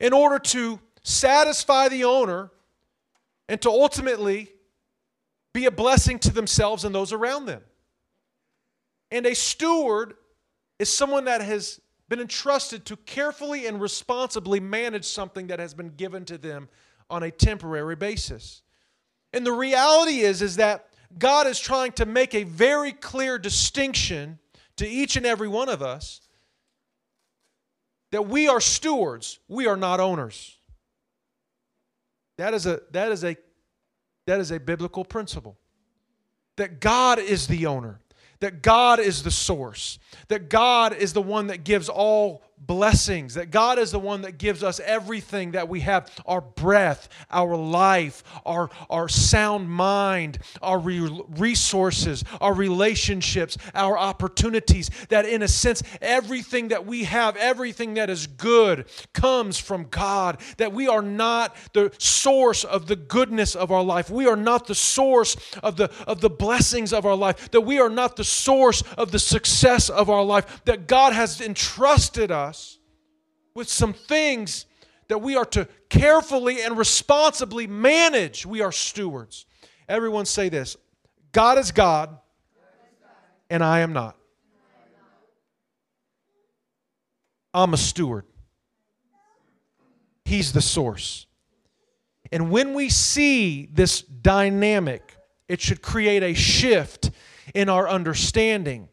[0.00, 2.50] in order to satisfy the owner
[3.46, 4.50] and to ultimately
[5.52, 7.60] be a blessing to themselves and those around them.
[9.10, 10.14] And a steward
[10.78, 11.78] is someone that has
[12.10, 16.68] been entrusted to carefully and responsibly manage something that has been given to them
[17.08, 18.62] on a temporary basis.
[19.32, 24.40] And the reality is is that God is trying to make a very clear distinction
[24.76, 26.20] to each and every one of us
[28.10, 30.58] that we are stewards, we are not owners.
[32.38, 33.36] That is a that is a
[34.26, 35.58] that is a biblical principle.
[36.56, 38.00] That God is the owner
[38.40, 39.98] that God is the source,
[40.28, 44.38] that God is the one that gives all blessings, that God is the one that
[44.38, 50.78] gives us everything that we have our breath, our life, our, our sound mind, our
[50.78, 54.90] re- resources, our relationships, our opportunities.
[55.08, 60.40] That, in a sense, everything that we have, everything that is good, comes from God.
[60.58, 64.66] That we are not the source of the goodness of our life, we are not
[64.66, 68.24] the source of the, of the blessings of our life, that we are not the
[68.24, 72.78] source of the success of our life, that God has entrusted us us
[73.54, 74.66] with some things
[75.08, 78.44] that we are to carefully and responsibly manage.
[78.44, 79.46] We are stewards.
[79.88, 80.76] Everyone say this
[81.32, 82.18] God is God,
[83.48, 84.16] and I am not.
[87.54, 88.24] I'm a steward.
[90.24, 91.26] He's the source.
[92.30, 95.16] And when we see this dynamic,
[95.48, 97.10] it should create a shift
[97.54, 98.88] in our understanding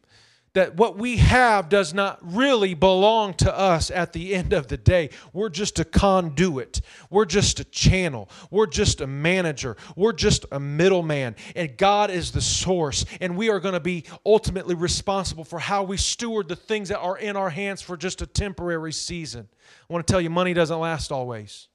[0.54, 4.76] that what we have does not really belong to us at the end of the
[4.76, 5.10] day.
[5.32, 6.80] We're just a conduit.
[7.10, 8.30] We're just a channel.
[8.50, 9.76] We're just a manager.
[9.94, 11.36] We're just a middleman.
[11.54, 13.04] And God is the source.
[13.20, 16.98] And we are going to be ultimately responsible for how we steward the things that
[16.98, 19.48] are in our hands for just a temporary season.
[19.88, 21.68] I want to tell you, money doesn't last always.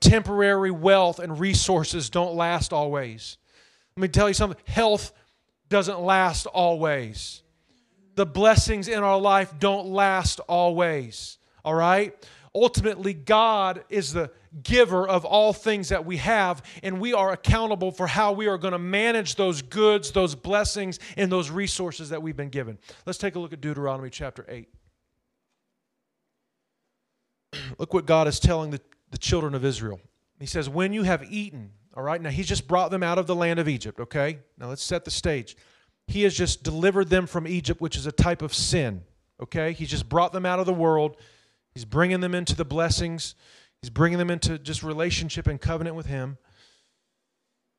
[0.00, 3.38] Temporary wealth and resources don't last always.
[3.96, 5.12] Let me tell you something health
[5.68, 7.41] doesn't last always
[8.14, 11.38] the blessings in our life don't last always.
[11.64, 12.14] All right?
[12.54, 14.30] Ultimately, God is the
[14.62, 18.58] giver of all things that we have, and we are accountable for how we are
[18.58, 22.78] going to manage those goods, those blessings, and those resources that we've been given.
[23.06, 24.68] Let's take a look at Deuteronomy chapter 8.
[27.78, 30.00] look what God is telling the, the children of Israel.
[30.38, 33.26] He says, When you have eaten, all right, now He's just brought them out of
[33.26, 34.40] the land of Egypt, okay?
[34.58, 35.56] Now let's set the stage.
[36.06, 39.02] He has just delivered them from Egypt, which is a type of sin.
[39.40, 39.72] Okay?
[39.72, 41.16] He's just brought them out of the world.
[41.74, 43.34] He's bringing them into the blessings.
[43.80, 46.38] He's bringing them into just relationship and covenant with Him.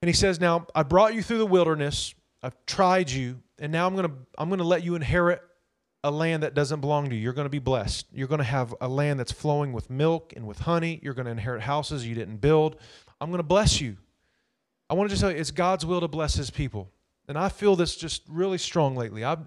[0.02, 2.14] And He says, Now, I brought you through the wilderness.
[2.42, 3.42] I've tried you.
[3.60, 5.42] And now I'm going to I'm going to let you inherit
[6.04, 7.22] a land that doesn't belong to you.
[7.22, 8.08] You're going to be blessed.
[8.12, 11.00] You're going to have a land that's flowing with milk and with honey.
[11.02, 12.76] You're going to inherit houses you didn't build.
[13.22, 13.96] I'm going to bless you.
[14.90, 16.92] I want to just tell you, it's God's will to bless His people.
[17.28, 19.24] And I feel this just really strong lately.
[19.24, 19.38] I,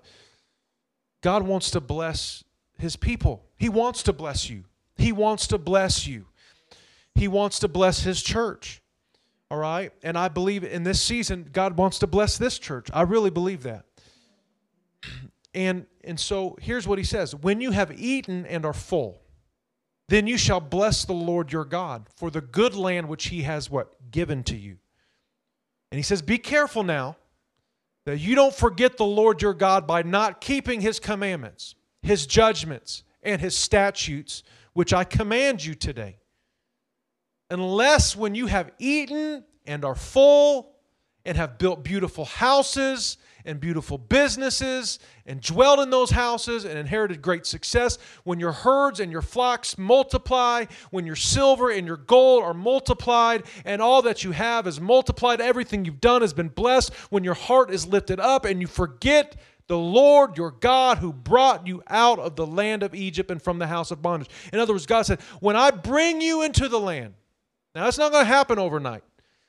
[1.21, 2.45] God wants to bless
[2.79, 3.45] his people.
[3.57, 4.65] He wants to bless you.
[4.97, 6.27] He wants to bless you.
[7.15, 8.83] He wants to bless his church.
[9.51, 9.93] All right?
[10.03, 12.89] And I believe in this season, God wants to bless this church.
[12.93, 13.85] I really believe that.
[15.55, 19.23] And, and so here's what he says When you have eaten and are full,
[20.07, 23.71] then you shall bless the Lord your God for the good land which he has
[23.71, 24.11] what?
[24.11, 24.77] Given to you.
[25.91, 27.17] And he says, Be careful now
[28.07, 33.03] that you don't forget the Lord your God by not keeping his commandments, his judgments,
[33.23, 36.19] and his statutes, which I command you today.
[37.51, 40.73] Unless when you have eaten and are full
[41.25, 47.23] and have built beautiful houses and beautiful businesses and dwelled in those houses and inherited
[47.23, 52.43] great success, when your herds and your flocks multiply, when your silver and your gold
[52.43, 56.93] are multiplied, and all that you have is multiplied, everything you've done has been blessed,
[57.11, 59.37] when your heart is lifted up and you forget
[59.69, 63.59] the Lord your God who brought you out of the land of Egypt and from
[63.59, 64.31] the house of bondage.
[64.53, 67.15] In other words, God said, When I bring you into the land,
[67.75, 69.03] now that's not going to happen overnight.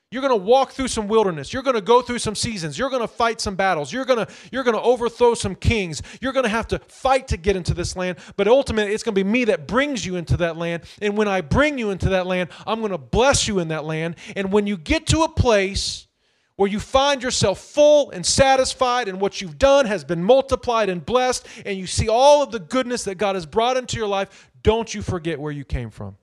[0.10, 1.52] You're going to walk through some wilderness.
[1.52, 2.80] You're going to go through some seasons.
[2.80, 3.92] You're going to fight some battles.
[3.92, 6.02] You're going to you're going to overthrow some kings.
[6.22, 9.16] You're going to have to fight to get into this land, but ultimately it's going
[9.16, 10.84] to be me that brings you into that land.
[11.02, 13.84] And when I bring you into that land, I'm going to bless you in that
[13.84, 14.16] land.
[14.38, 16.08] And when you get to a place
[16.56, 21.06] where you find yourself full and satisfied and what you've done has been multiplied and
[21.06, 24.50] blessed and you see all of the goodness that God has brought into your life,
[24.64, 26.16] don't you forget where you came from.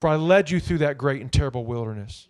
[0.00, 2.28] For I led you through that great and terrible wilderness,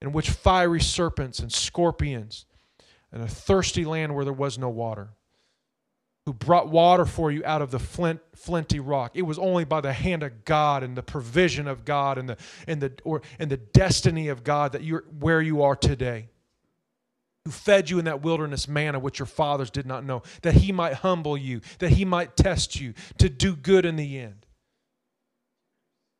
[0.00, 2.46] in which fiery serpents and scorpions,
[3.12, 5.10] and a thirsty land where there was no water,
[6.24, 9.12] who brought water for you out of the flint, flinty rock.
[9.14, 12.36] It was only by the hand of God and the provision of God and the
[12.66, 16.28] and the or and the destiny of God that you're where you are today.
[17.48, 20.70] who fed you in that wilderness manna which your fathers did not know, that he
[20.70, 24.44] might humble you, that he might test you to do good in the end.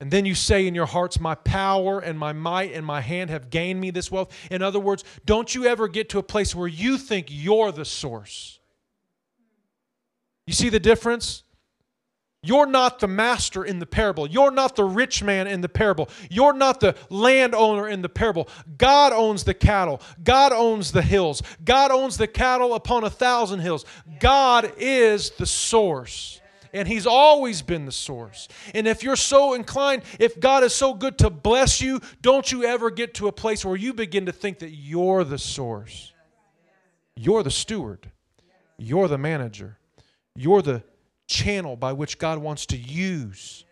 [0.00, 3.30] And then you say in your hearts, My power and my might and my hand
[3.30, 4.32] have gained me this wealth.
[4.50, 7.84] In other words, don't you ever get to a place where you think you're the
[7.84, 8.60] source.
[10.46, 11.42] You see the difference?
[12.42, 14.28] You're not the master in the parable.
[14.28, 16.08] You're not the rich man in the parable.
[16.30, 18.48] You're not the landowner in the parable.
[18.78, 20.00] God owns the cattle.
[20.22, 21.42] God owns the hills.
[21.64, 23.84] God owns the cattle upon a thousand hills.
[24.20, 26.40] God is the source.
[26.72, 28.48] And He's always been the source.
[28.74, 32.64] And if you're so inclined, if God is so good to bless you, don't you
[32.64, 36.12] ever get to a place where you begin to think that you're the source.
[37.16, 38.10] You're the steward.
[38.78, 39.78] You're the manager.
[40.36, 40.84] You're the
[41.26, 43.64] channel by which God wants to use.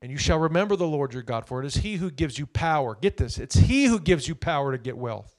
[0.00, 2.46] And you shall remember the Lord your God, for it is He who gives you
[2.46, 2.96] power.
[3.00, 5.36] Get this, it's He who gives you power to get wealth,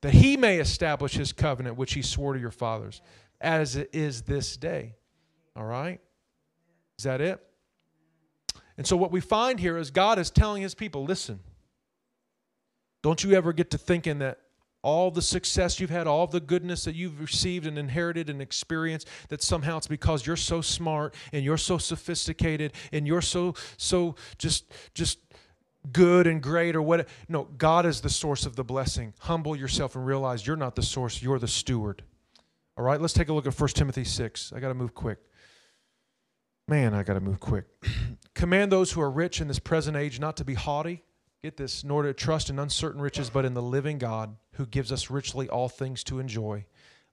[0.00, 3.02] that He may establish His covenant, which He swore to your fathers,
[3.42, 4.94] as it is this day.
[5.54, 6.00] All right?
[6.98, 7.44] Is that it?
[8.78, 11.40] And so, what we find here is God is telling His people listen,
[13.02, 14.38] don't you ever get to thinking that
[14.82, 19.08] all the success you've had, all the goodness that you've received and inherited and experienced,
[19.28, 24.16] that somehow it's because you're so smart and you're so sophisticated and you're so so
[24.38, 25.18] just just
[25.92, 29.96] good and great or what no god is the source of the blessing humble yourself
[29.96, 32.04] and realize you're not the source you're the steward
[32.76, 35.18] all right let's take a look at 1 timothy 6 i got to move quick
[36.68, 37.66] man i got to move quick
[38.34, 41.02] command those who are rich in this present age not to be haughty
[41.42, 44.92] get this, nor to trust in uncertain riches, but in the living God who gives
[44.92, 46.64] us richly all things to enjoy.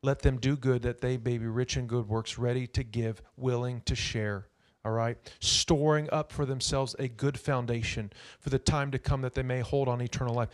[0.04, 3.24] Let them do good that they may be rich in good works, ready to give,
[3.36, 4.48] willing to share.
[4.86, 5.18] All right?
[5.40, 9.62] Storing up for themselves a good foundation for the time to come that they may
[9.62, 10.50] hold on eternal life.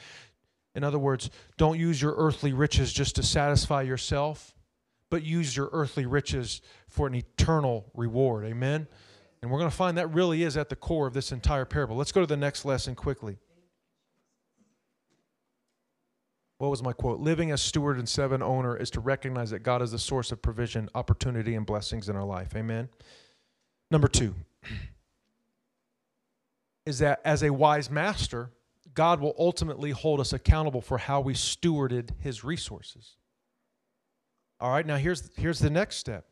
[0.73, 4.54] In other words, don't use your earthly riches just to satisfy yourself,
[5.09, 8.45] but use your earthly riches for an eternal reward.
[8.45, 8.87] Amen?
[9.41, 11.95] And we're going to find that really is at the core of this entire parable.
[11.95, 13.37] Let's go to the next lesson quickly.
[16.57, 17.19] what was my quote?
[17.19, 20.41] Living as steward and seven owner is to recognize that God is the source of
[20.41, 22.55] provision, opportunity, and blessings in our life.
[22.55, 22.89] Amen.
[23.91, 24.33] Number two
[26.85, 28.51] is that as a wise master,
[28.93, 33.17] God will ultimately hold us accountable for how we stewarded his resources.
[34.59, 36.25] All right, now here's, here's the next step.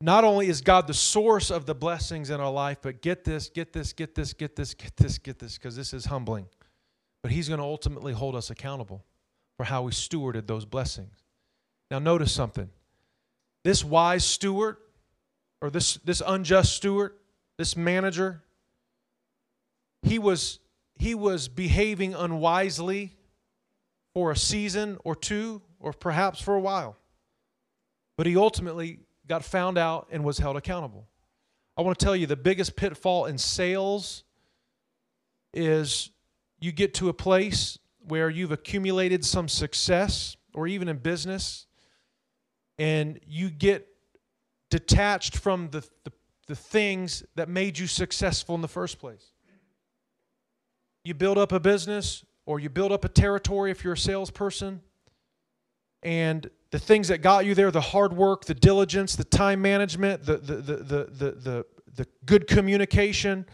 [0.00, 3.48] Not only is God the source of the blessings in our life, but get this,
[3.48, 6.46] get this, get this, get this, get this, get this, because this is humbling.
[7.22, 9.04] But he's going to ultimately hold us accountable
[9.56, 11.24] for how we stewarded those blessings.
[11.90, 12.70] Now, notice something.
[13.64, 14.76] This wise steward,
[15.60, 17.14] or this, this unjust steward,
[17.56, 18.44] this manager,
[20.02, 20.60] he was,
[20.94, 23.16] he was behaving unwisely
[24.14, 26.97] for a season or two, or perhaps for a while.
[28.18, 28.98] But he ultimately
[29.28, 31.06] got found out and was held accountable.
[31.76, 34.24] I want to tell you the biggest pitfall in sales
[35.54, 36.10] is
[36.60, 41.66] you get to a place where you've accumulated some success or even in business
[42.76, 43.86] and you get
[44.68, 46.12] detached from the, the,
[46.48, 49.32] the, things that made you successful in the first place.
[51.04, 54.80] You build up a business or you build up a territory if you're a salesperson,
[56.02, 60.24] and the things that got you there the hard work, the diligence, the time management,
[60.24, 63.46] the, the, the, the, the, the, the good communication,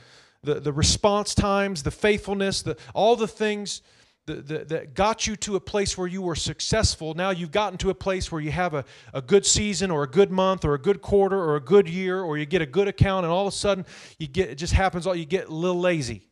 [0.43, 3.83] the, the response times, the faithfulness, the, all the things
[4.27, 7.15] that, that got you to a place where you were successful.
[7.15, 10.09] Now you've gotten to a place where you have a, a good season or a
[10.09, 12.89] good month or a good quarter or a good year or you get a good
[12.89, 13.85] account and all of a sudden
[14.19, 16.29] you get it just happens all you get a little lazy.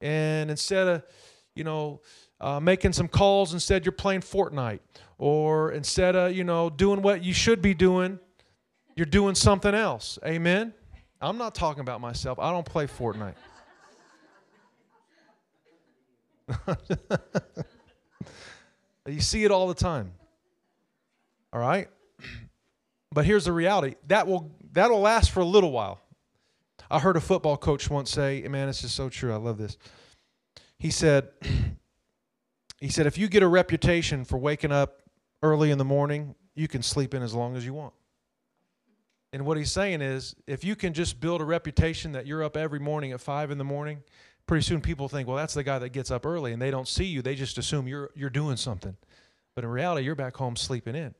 [0.00, 1.02] And instead of,
[1.54, 2.00] you know,
[2.42, 4.80] uh, making some calls, instead you're playing Fortnite.
[5.16, 8.18] Or instead of, you know, doing what you should be doing,
[8.96, 10.18] you're doing something else.
[10.26, 10.74] Amen?
[11.20, 12.40] I'm not talking about myself.
[12.40, 13.34] I don't play Fortnite.
[19.06, 20.12] you see it all the time.
[21.52, 21.88] All right?
[23.14, 23.96] But here's the reality.
[24.06, 26.00] That will that'll last for a little while.
[26.90, 29.34] I heard a football coach once say, man, this is so true.
[29.34, 29.76] I love this.
[30.78, 31.28] He said
[32.82, 35.02] he said if you get a reputation for waking up
[35.40, 37.94] early in the morning, you can sleep in as long as you want.
[39.32, 42.56] And what he's saying is, if you can just build a reputation that you're up
[42.56, 44.02] every morning at five in the morning,
[44.46, 46.88] pretty soon people think, well, that's the guy that gets up early, and they don't
[46.88, 47.22] see you.
[47.22, 48.96] They just assume you're you're doing something,
[49.54, 51.14] but in reality, you're back home sleeping in.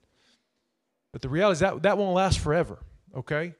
[1.12, 2.80] But the reality is that that won't last forever.
[3.14, 3.54] Okay,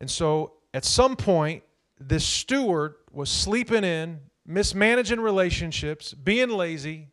[0.00, 1.62] and so at some point,
[2.00, 7.06] this steward was sleeping in, mismanaging relationships, being lazy,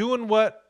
[0.00, 0.62] doing what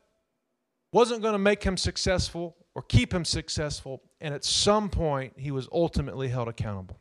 [0.93, 4.03] wasn't going to make him successful or keep him successful.
[4.21, 6.99] And at some point, he was ultimately held accountable.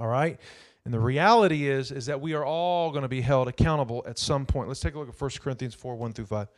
[0.00, 0.40] All right?
[0.84, 4.18] And the reality is, is that we are all going to be held accountable at
[4.18, 4.66] some point.
[4.66, 6.48] Let's take a look at 1 Corinthians 4 1 through 5.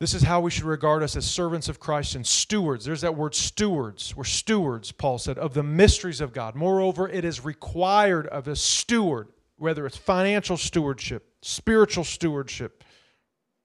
[0.00, 2.84] This is how we should regard us as servants of Christ and stewards.
[2.84, 4.16] There's that word stewards.
[4.16, 6.56] We're stewards, Paul said, of the mysteries of God.
[6.56, 9.28] Moreover, it is required of a steward,
[9.58, 12.82] whether it's financial stewardship, spiritual stewardship,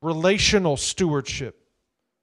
[0.02, 1.68] relational stewardship,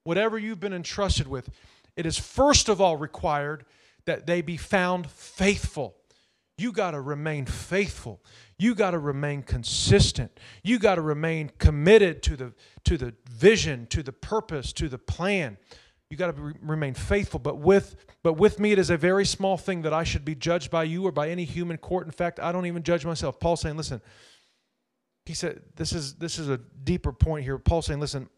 [0.05, 1.51] whatever you've been entrusted with,
[1.97, 3.64] it is first of all required
[4.05, 5.97] that they be found faithful.
[6.59, 8.22] You got to remain faithful.
[8.59, 10.39] You got to remain consistent.
[10.62, 12.53] You got to remain committed to the
[12.85, 15.59] to the vision, to the purpose, to the plan.
[16.09, 17.41] You got to re- remain faithful.
[17.41, 20.35] But with but with me, it is a very small thing that I should be
[20.35, 22.07] judged by you or by any human court.
[22.07, 23.39] In fact, I don't even judge myself.
[23.39, 24.01] Paul's saying, listen.
[25.27, 27.59] He said, this is this is a deeper point here.
[27.59, 28.29] Paul saying, listen,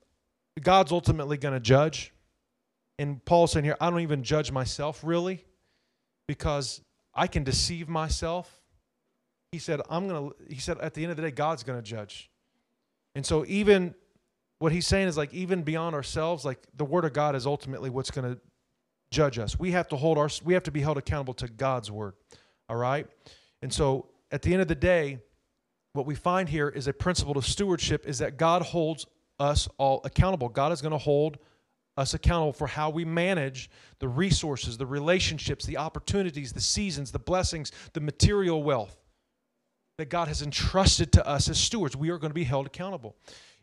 [0.60, 2.12] God's ultimately going to judge.
[2.98, 5.44] And Paul's saying here, I don't even judge myself really,
[6.26, 6.80] because
[7.14, 8.62] I can deceive myself.
[9.52, 11.78] He said, I'm going to, he said, at the end of the day, God's going
[11.78, 12.30] to judge.
[13.14, 13.94] And so, even
[14.58, 17.90] what he's saying is like, even beyond ourselves, like the word of God is ultimately
[17.90, 18.40] what's going to
[19.10, 19.58] judge us.
[19.58, 22.14] We have to hold our, we have to be held accountable to God's word.
[22.68, 23.06] All right.
[23.62, 25.20] And so, at the end of the day,
[25.98, 29.04] what we find here is a principle of stewardship is that God holds
[29.40, 30.48] us all accountable.
[30.48, 31.38] God is going to hold
[31.96, 33.68] us accountable for how we manage
[33.98, 38.96] the resources, the relationships, the opportunities, the seasons, the blessings, the material wealth
[39.96, 41.96] that God has entrusted to us as stewards.
[41.96, 43.16] We are going to be held accountable.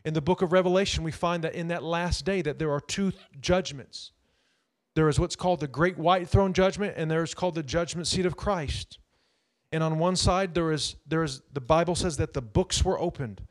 [0.04, 2.80] In the book of Revelation, we find that in that last day that there are
[2.80, 4.12] two judgments.
[4.94, 8.06] There is what's called the great white throne judgment and there is called the judgment
[8.06, 8.98] seat of Christ.
[9.72, 12.98] And on one side there is there is the Bible says that the books were
[12.98, 13.42] opened.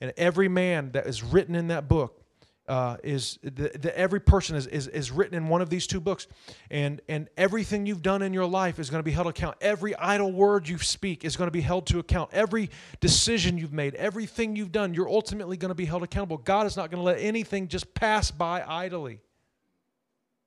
[0.00, 2.22] And every man that is written in that book
[2.68, 6.00] uh, is the, the, every person is, is, is written in one of these two
[6.00, 6.26] books.
[6.70, 9.56] And and everything you've done in your life is going to be held account.
[9.60, 12.30] Every idle word you speak is going to be held to account.
[12.32, 16.38] Every decision you've made everything you've done you're ultimately going to be held accountable.
[16.38, 19.20] God is not going to let anything just pass by idly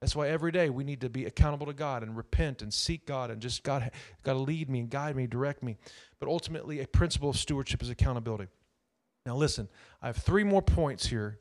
[0.01, 3.05] that's why every day we need to be accountable to god and repent and seek
[3.05, 3.91] god and just god
[4.23, 5.77] got to lead me and guide me direct me
[6.19, 8.47] but ultimately a principle of stewardship is accountability
[9.25, 9.69] now, listen,
[10.01, 11.39] I have three more points here,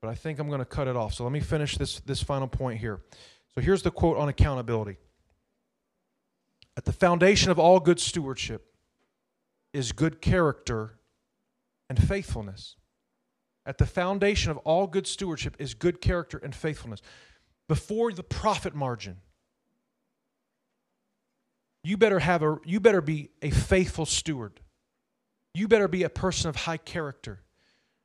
[0.00, 1.14] but I think I'm going to cut it off.
[1.14, 3.02] So let me finish this, this final point here.
[3.54, 4.96] So here's the quote on accountability
[6.76, 8.66] At the foundation of all good stewardship
[9.72, 10.98] is good character
[11.90, 12.76] and faithfulness.
[13.66, 17.00] At the foundation of all good stewardship is good character and faithfulness.
[17.68, 19.18] Before the profit margin,
[21.82, 24.60] you better have a you better be a faithful steward
[25.54, 27.40] you better be a person of high character.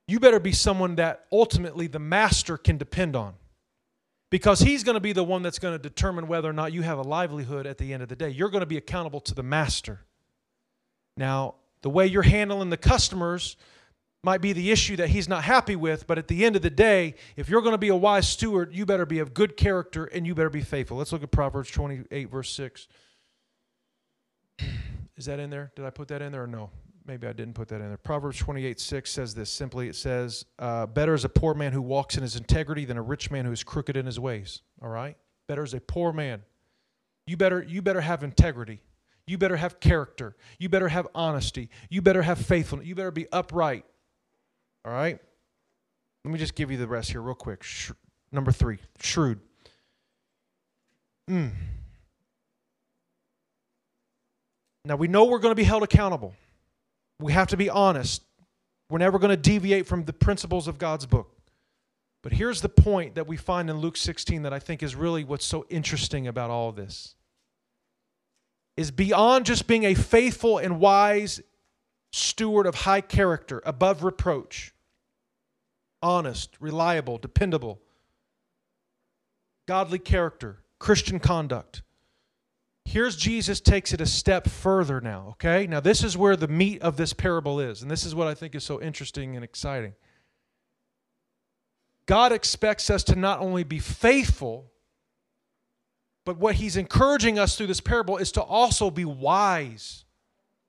[0.07, 3.33] You better be someone that ultimately the master can depend on.
[4.29, 6.83] Because he's going to be the one that's going to determine whether or not you
[6.83, 8.29] have a livelihood at the end of the day.
[8.29, 10.01] You're going to be accountable to the master.
[11.17, 13.57] Now, the way you're handling the customers
[14.23, 16.69] might be the issue that he's not happy with, but at the end of the
[16.69, 20.05] day, if you're going to be a wise steward, you better be of good character
[20.05, 20.97] and you better be faithful.
[20.97, 22.87] Let's look at Proverbs 28, verse 6.
[25.17, 25.71] Is that in there?
[25.75, 26.69] Did I put that in there or no?
[27.09, 27.97] maybe I didn't put that in there.
[27.97, 31.81] Proverbs 28 6 says this simply it says, uh, Better is a poor man who
[31.81, 34.61] walks in his integrity than a rich man who is crooked in his ways.
[34.81, 35.17] All right?
[35.47, 36.43] Better is a poor man.
[37.25, 38.81] You better, you better have integrity.
[39.25, 40.35] You better have character.
[40.59, 41.69] You better have honesty.
[41.89, 42.87] You better have faithfulness.
[42.87, 43.85] You better be upright.
[44.85, 45.19] All right?
[46.25, 47.63] Let me just give you the rest here, real quick.
[47.63, 47.91] Sh-
[48.31, 49.39] number three, shrewd.
[51.29, 51.51] Mm.
[54.85, 56.33] Now, we know we're going to be held accountable.
[57.19, 58.23] We have to be honest.
[58.89, 61.35] We're never going to deviate from the principles of God's book.
[62.21, 65.23] But here's the point that we find in Luke 16 that I think is really
[65.23, 67.15] what's so interesting about all this.
[68.75, 71.41] Is beyond just being a faithful and wise
[72.11, 74.73] steward of high character, above reproach,
[76.01, 77.79] honest, reliable, dependable,
[79.67, 81.81] godly character, Christian conduct.
[82.85, 85.67] Here's Jesus takes it a step further now, okay?
[85.67, 88.33] Now, this is where the meat of this parable is, and this is what I
[88.33, 89.93] think is so interesting and exciting.
[92.07, 94.71] God expects us to not only be faithful,
[96.25, 100.05] but what he's encouraging us through this parable is to also be wise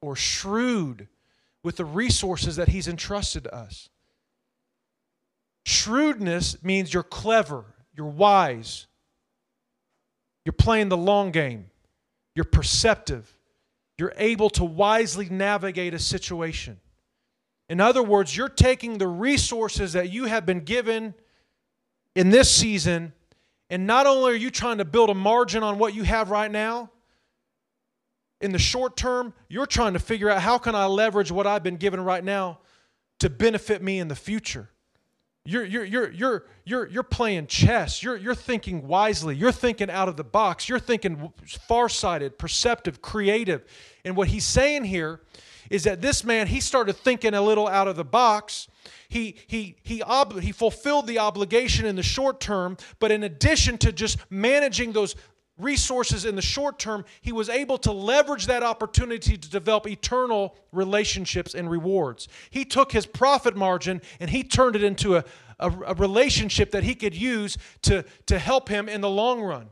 [0.03, 1.09] or shrewd
[1.63, 3.89] with the resources that he's entrusted to us.
[5.67, 8.87] Shrewdness means you're clever, you're wise,
[10.45, 11.67] you're playing the long game.
[12.35, 13.37] You're perceptive.
[13.99, 16.81] You're able to wisely navigate a situation.
[17.69, 21.15] In other words, you're taking the resources that you have been given
[22.17, 23.13] in this season,
[23.69, 26.51] and not only are you trying to build a margin on what you have right
[26.51, 26.91] now,
[28.41, 31.63] in the short term, you're trying to figure out how can I leverage what I've
[31.63, 32.61] been given right now
[33.19, 34.71] to benefit me in the future.
[35.45, 38.03] You're, you're, you're, you're, you're, you're playing chess.
[38.03, 39.35] You're, you're thinking wisely.
[39.35, 40.69] You're thinking out of the box.
[40.69, 41.33] You're thinking
[41.67, 43.65] farsighted, perceptive, creative.
[44.05, 45.23] And what he's saying here
[45.71, 48.69] is that this man, he started thinking a little out of the box.
[49.09, 53.79] He, he, he, ob- he fulfilled the obligation in the short term, but in addition
[53.79, 55.15] to just managing those
[55.63, 60.57] resources in the short term, he was able to leverage that opportunity to develop eternal
[60.73, 62.29] relationships and rewards.
[62.51, 65.25] He took his profit margin and he turned it into a,
[65.59, 69.69] a, a, relationship that he could use to, to help him in the long run.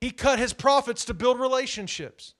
[0.00, 2.34] He cut his profits to build relationships.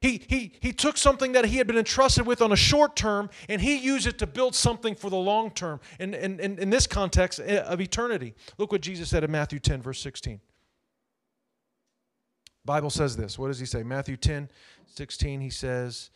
[0.00, 3.30] He, he, he took something that he had been entrusted with on a short term
[3.48, 6.70] and he used it to build something for the long term in, in, in, in
[6.70, 8.34] this context eh, of eternity.
[8.58, 10.40] Look what Jesus said in Matthew 10, verse 16.
[12.64, 13.38] Bible says this.
[13.38, 13.82] What does he say?
[13.82, 14.48] Matthew 10,
[14.86, 16.10] 16, he says,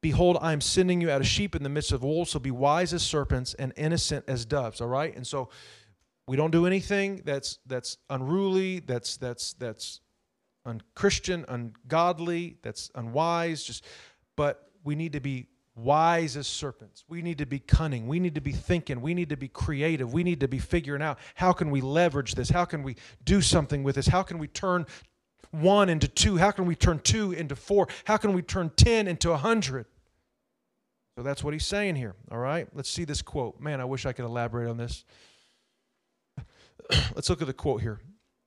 [0.00, 2.50] Behold, I am sending you out as sheep in the midst of wolves, so be
[2.50, 4.80] wise as serpents and innocent as doves.
[4.80, 5.14] All right?
[5.16, 5.48] And so
[6.28, 10.00] we don't do anything that's that's unruly, that's that's that's
[10.66, 13.84] unchristian, ungodly, that's unwise, just
[14.36, 17.04] but we need to be wise as serpents.
[17.06, 18.06] We need to be cunning.
[18.06, 19.00] We need to be thinking.
[19.00, 20.12] We need to be creative.
[20.12, 22.48] We need to be figuring out how can we leverage this?
[22.48, 24.06] How can we do something with this?
[24.06, 24.86] How can we turn
[25.50, 26.36] one into two?
[26.36, 27.88] How can we turn two into four?
[28.04, 29.86] How can we turn 10 into a 100?
[31.16, 32.14] So that's what he's saying here.
[32.30, 33.58] All right, let's see this quote.
[33.58, 35.04] Man, I wish I could elaborate on this.
[37.14, 38.00] let's look at the quote here.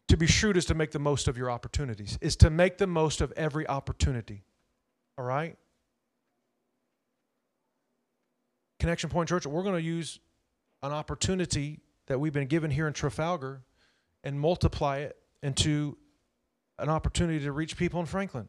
[0.10, 2.88] To be shrewd is to make the most of your opportunities, is to make the
[2.88, 4.44] most of every opportunity.
[5.18, 5.56] All right?
[8.80, 10.20] Connection Point Church, we're going to use
[10.82, 13.62] an opportunity that we've been given here in Trafalgar
[14.24, 15.98] and multiply it into
[16.82, 18.48] an opportunity to reach people in Franklin.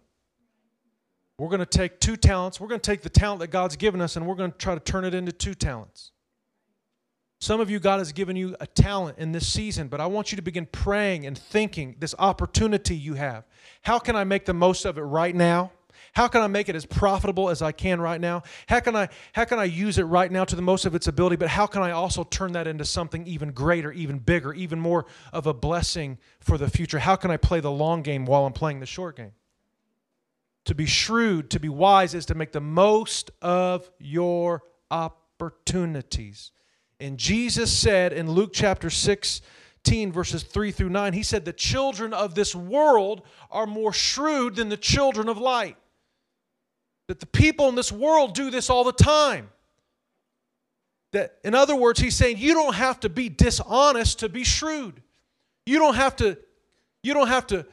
[1.38, 2.60] We're going to take two talents.
[2.60, 4.74] We're going to take the talent that God's given us and we're going to try
[4.74, 6.12] to turn it into two talents.
[7.40, 10.30] Some of you, God has given you a talent in this season, but I want
[10.30, 13.44] you to begin praying and thinking this opportunity you have.
[13.80, 15.72] How can I make the most of it right now?
[16.12, 18.42] How can I make it as profitable as I can right now?
[18.66, 21.06] How can I how can I use it right now to the most of its
[21.06, 24.80] ability, but how can I also turn that into something even greater, even bigger, even
[24.80, 26.98] more of a blessing for the future?
[26.98, 29.32] How can I play the long game while I'm playing the short game?
[30.66, 36.52] To be shrewd, to be wise is to make the most of your opportunities.
[36.98, 39.40] And Jesus said in Luke chapter 6
[39.84, 44.68] verses 3 through 9, he said, The children of this world are more shrewd than
[44.68, 45.76] the children of light
[47.10, 49.50] that the people in this world do this all the time.
[51.10, 55.02] That, in other words, he's saying you don't have to be dishonest to be shrewd.
[55.66, 56.38] You don't have to,
[57.02, 57.66] you don't have to,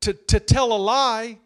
[0.00, 1.36] to, to tell a lie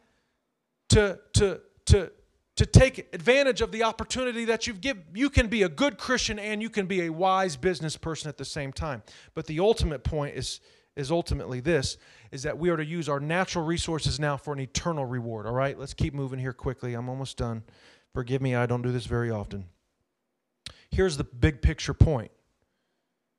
[0.90, 2.12] to, to, to,
[2.54, 5.02] to take advantage of the opportunity that you've given.
[5.12, 8.36] You can be a good Christian and you can be a wise business person at
[8.36, 9.02] the same time.
[9.34, 10.60] But the ultimate point is,
[10.94, 11.96] is ultimately this
[12.32, 15.46] is that we are to use our natural resources now for an eternal reward.
[15.46, 16.94] All right, let's keep moving here quickly.
[16.94, 17.62] I'm almost done.
[18.14, 19.66] Forgive me, I don't do this very often.
[20.90, 22.30] Here's the big picture point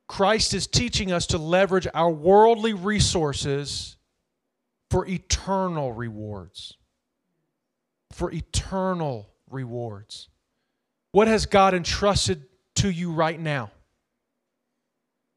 [0.07, 3.97] Christ is teaching us to leverage our worldly resources
[4.91, 6.77] for eternal rewards.
[8.11, 10.29] For eternal rewards.
[11.13, 12.43] What has God entrusted
[12.75, 13.71] to you right now?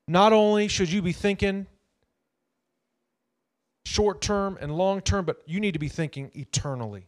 [0.06, 1.66] Not only should you be thinking
[3.86, 7.06] short term and long term, but you need to be thinking eternally.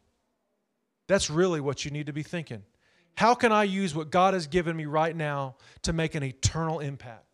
[1.08, 2.62] That's really what you need to be thinking.
[3.16, 6.78] How can I use what God has given me right now to make an eternal
[6.78, 7.27] impact?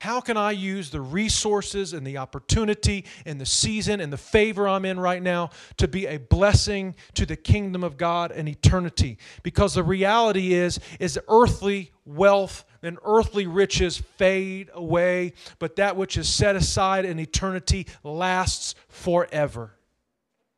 [0.00, 4.68] How can I use the resources and the opportunity and the season and the favor
[4.68, 9.16] I'm in right now to be a blessing to the kingdom of God and eternity?
[9.42, 16.18] Because the reality is is earthly wealth and earthly riches fade away, but that which
[16.18, 19.76] is set aside in eternity lasts forever.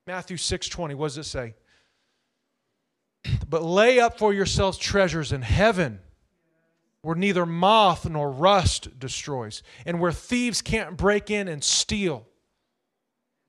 [0.09, 1.55] Matthew 6:20 what does it say?
[3.49, 6.01] But lay up for yourselves treasures in heaven
[7.09, 12.27] where neither moth nor rust destroys, and where thieves can't break in and steal.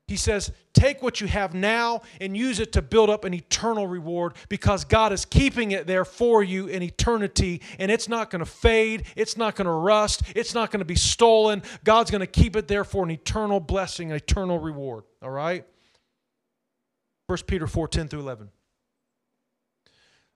[0.07, 3.85] He says, Take what you have now and use it to build up an eternal
[3.85, 8.39] reward because God is keeping it there for you in eternity and it's not going
[8.39, 11.61] to fade, it's not going to rust, it's not going to be stolen.
[11.83, 15.03] God's going to keep it there for an eternal blessing, an eternal reward.
[15.21, 15.65] All right?
[17.27, 18.51] 1 Peter 4 10 through 11.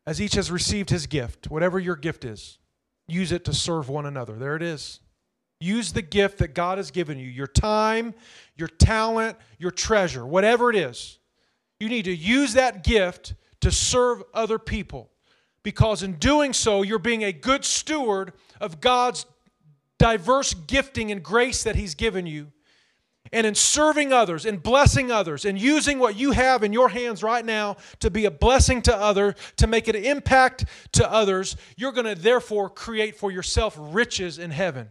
[0.06, 2.60] as each has received his gift, whatever your gift is,
[3.08, 4.36] use it to serve one another.
[4.36, 5.00] There it is.
[5.60, 8.14] Use the gift that God has given you your time,
[8.56, 11.20] your talent, your treasure, whatever it is.
[11.80, 15.10] You need to use that gift to serve other people
[15.64, 19.26] because in doing so, you're being a good steward of God's
[19.98, 22.52] diverse gifting and grace that He's given you.
[23.32, 27.24] And in serving others, and blessing others, and using what you have in your hands
[27.24, 31.94] right now to be a blessing to others, to make an impact to others, you're
[31.94, 34.90] going to therefore create for yourself riches in heaven.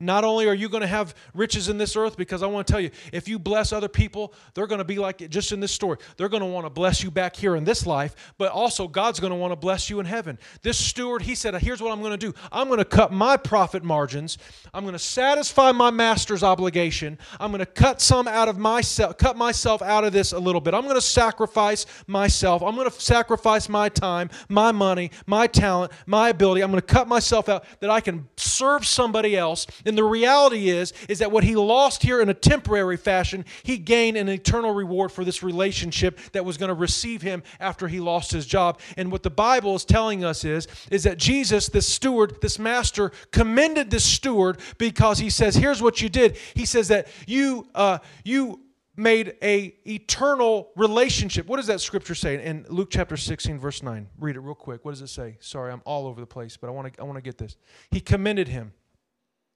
[0.00, 2.72] Not only are you going to have riches in this earth, because I want to
[2.72, 5.72] tell you, if you bless other people, they're going to be like, just in this
[5.72, 8.86] story, they're going to want to bless you back here in this life, but also
[8.86, 10.38] God's going to want to bless you in heaven.
[10.62, 13.36] This steward, he said, Here's what I'm going to do I'm going to cut my
[13.36, 14.38] profit margins,
[14.72, 19.18] I'm going to satisfy my master's obligation, I'm going to cut some out of myself,
[19.18, 20.74] cut myself out of this a little bit.
[20.74, 25.90] I'm going to sacrifice myself, I'm going to sacrifice my time, my money, my talent,
[26.06, 26.62] my ability.
[26.62, 30.68] I'm going to cut myself out that I can serve somebody else and the reality
[30.68, 34.72] is, is that what he lost here in a temporary fashion, he gained an eternal
[34.72, 38.80] reward for this relationship that was going to receive him after he lost his job.
[38.96, 43.12] And what the Bible is telling us is, is that Jesus, this steward, this master,
[43.30, 46.36] commended this steward because he says, here's what you did.
[46.54, 48.60] He says that you, uh, you
[48.98, 51.46] made a eternal relationship.
[51.46, 54.08] What does that scripture say in Luke chapter 16 verse 9?
[54.18, 54.84] Read it real quick.
[54.84, 55.36] What does it say?
[55.40, 57.56] Sorry, I'm all over the place, but I want to I want to get this.
[57.90, 58.72] He commended him.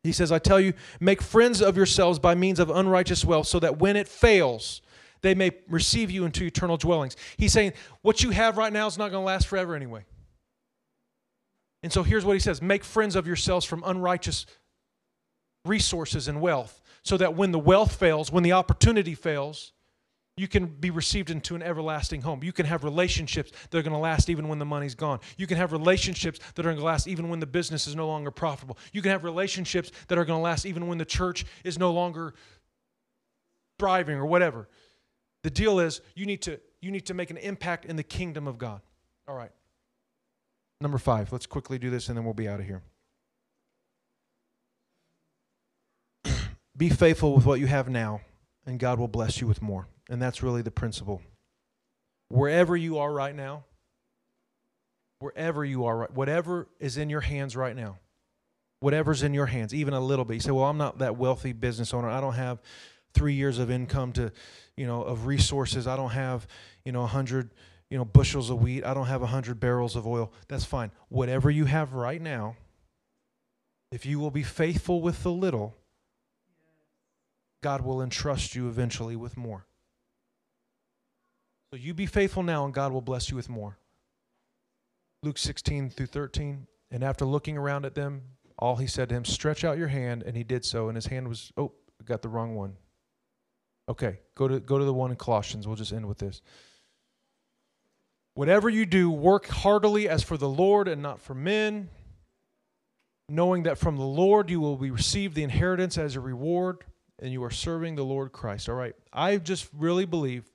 [0.02, 3.60] He says, I tell you, make friends of yourselves by means of unrighteous wealth, so
[3.60, 4.82] that when it fails,
[5.20, 7.16] they may receive you into eternal dwellings.
[7.36, 7.72] He's saying,
[8.02, 10.04] what you have right now is not going to last forever anyway.
[11.84, 14.46] And so here's what he says make friends of yourselves from unrighteous
[15.64, 19.72] resources and wealth, so that when the wealth fails, when the opportunity fails,
[20.36, 22.42] you can be received into an everlasting home.
[22.42, 25.20] You can have relationships that are going to last even when the money's gone.
[25.36, 28.06] You can have relationships that are going to last even when the business is no
[28.06, 28.78] longer profitable.
[28.92, 31.92] You can have relationships that are going to last even when the church is no
[31.92, 32.32] longer
[33.78, 34.68] thriving or whatever.
[35.42, 38.48] The deal is you need to you need to make an impact in the kingdom
[38.48, 38.80] of God.
[39.28, 39.52] All right.
[40.80, 41.30] Number 5.
[41.30, 42.82] Let's quickly do this and then we'll be out of here.
[46.76, 48.22] be faithful with what you have now
[48.66, 49.88] and God will bless you with more.
[50.12, 51.22] And that's really the principle.
[52.28, 53.64] Wherever you are right now,
[55.20, 57.96] wherever you are, whatever is in your hands right now,
[58.80, 60.34] whatever's in your hands, even a little bit.
[60.34, 62.10] You say, well, I'm not that wealthy business owner.
[62.10, 62.60] I don't have
[63.14, 64.30] three years of income to,
[64.76, 65.86] you know, of resources.
[65.86, 66.46] I don't have,
[66.84, 67.48] you know, a hundred,
[67.88, 68.84] you know, bushels of wheat.
[68.84, 70.30] I don't have a hundred barrels of oil.
[70.46, 70.90] That's fine.
[71.08, 72.56] Whatever you have right now,
[73.90, 75.74] if you will be faithful with the little,
[77.62, 79.64] God will entrust you eventually with more.
[81.72, 83.78] So you be faithful now, and God will bless you with more.
[85.22, 86.66] Luke 16 through 13.
[86.90, 88.20] And after looking around at them,
[88.58, 90.22] all he said to him, Stretch out your hand.
[90.22, 90.88] And he did so.
[90.88, 92.76] And his hand was, oh, I got the wrong one.
[93.88, 95.66] Okay, go to, go to the one in Colossians.
[95.66, 96.42] We'll just end with this.
[98.34, 101.88] Whatever you do, work heartily as for the Lord and not for men,
[103.30, 106.84] knowing that from the Lord you will be received the inheritance as a reward,
[107.18, 108.68] and you are serving the Lord Christ.
[108.68, 110.51] All right, I just really believe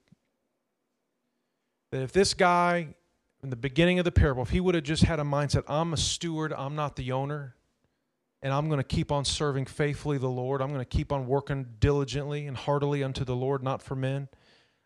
[1.92, 2.96] that if this guy
[3.44, 5.94] in the beginning of the parable, if he would have just had a mindset, I'm
[5.94, 7.56] a steward, I'm not the owner,
[8.42, 11.28] and I'm going to keep on serving faithfully the Lord, I'm going to keep on
[11.28, 14.28] working diligently and heartily unto the Lord, not for men.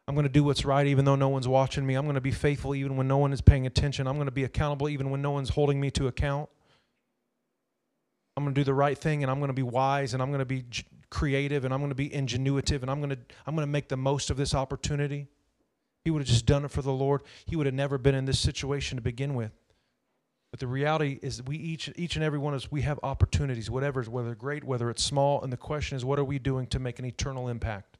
[0.07, 1.95] I'm going to do what's right even though no one's watching me.
[1.95, 4.07] I'm going to be faithful even when no one is paying attention.
[4.07, 6.49] I'm going to be accountable even when no one's holding me to account.
[8.35, 10.29] I'm going to do the right thing and I'm going to be wise and I'm
[10.29, 10.65] going to be
[11.09, 13.89] creative and I'm going to be ingenuitive and I'm going to I'm going to make
[13.89, 15.27] the most of this opportunity
[16.03, 18.25] he would have just done it for the Lord, he would have never been in
[18.25, 19.51] this situation to begin with.
[20.51, 23.69] But the reality is we each each and every one of us we have opportunities,
[23.69, 26.79] whatever, whether great, whether it's small, and the question is what are we doing to
[26.79, 27.97] make an eternal impact?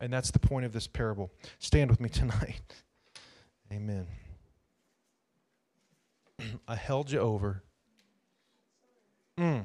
[0.00, 1.30] And that's the point of this parable.
[1.58, 2.60] Stand with me tonight.
[3.72, 4.06] Amen.
[6.68, 7.62] I held you over.
[9.38, 9.64] Mm.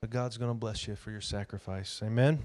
[0.00, 2.00] But God's going to bless you for your sacrifice.
[2.04, 2.40] Amen.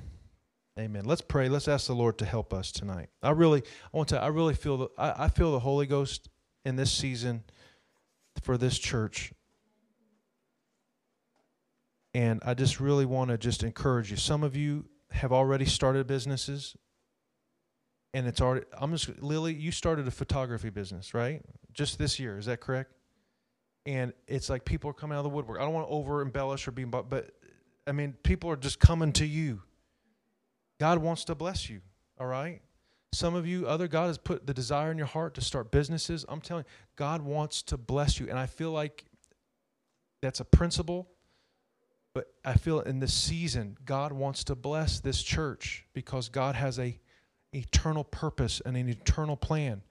[0.80, 1.04] Amen.
[1.04, 1.50] Let's pray.
[1.50, 3.10] Let's ask the Lord to help us tonight.
[3.22, 3.62] I really,
[3.94, 4.22] I want to.
[4.22, 4.88] I really feel the.
[4.98, 6.30] I, I feel the Holy Ghost
[6.64, 7.44] in this season
[8.42, 9.34] for this church,
[12.14, 14.18] and I just really want to just encourage you.
[14.18, 16.78] Some of you have already started businesses,
[18.14, 18.66] and it's already.
[18.72, 19.54] I'm just Lily.
[19.54, 21.42] You started a photography business, right?
[21.74, 22.94] Just this year, is that correct?
[23.86, 25.60] And it's like people are coming out of the woodwork.
[25.60, 27.32] I don't want to over embellish or be, but, but
[27.88, 29.64] I mean, people are just coming to you
[30.82, 31.80] God wants to bless you,
[32.20, 32.60] all right?
[33.14, 36.26] Some of you, other God has put the desire in your heart to start businesses.
[36.28, 38.28] I'm telling you, God wants to bless you.
[38.28, 39.06] And I feel like
[40.24, 41.08] that's a principle.
[42.16, 46.80] But I feel in this season, God wants to bless this church because God has
[46.80, 47.00] a
[47.54, 49.84] eternal purpose and an eternal plan.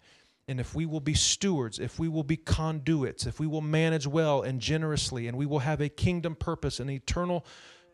[0.48, 4.08] And if we will be stewards, if we will be conduits, if we will manage
[4.08, 7.46] well and generously, and we will have a kingdom purpose, an eternal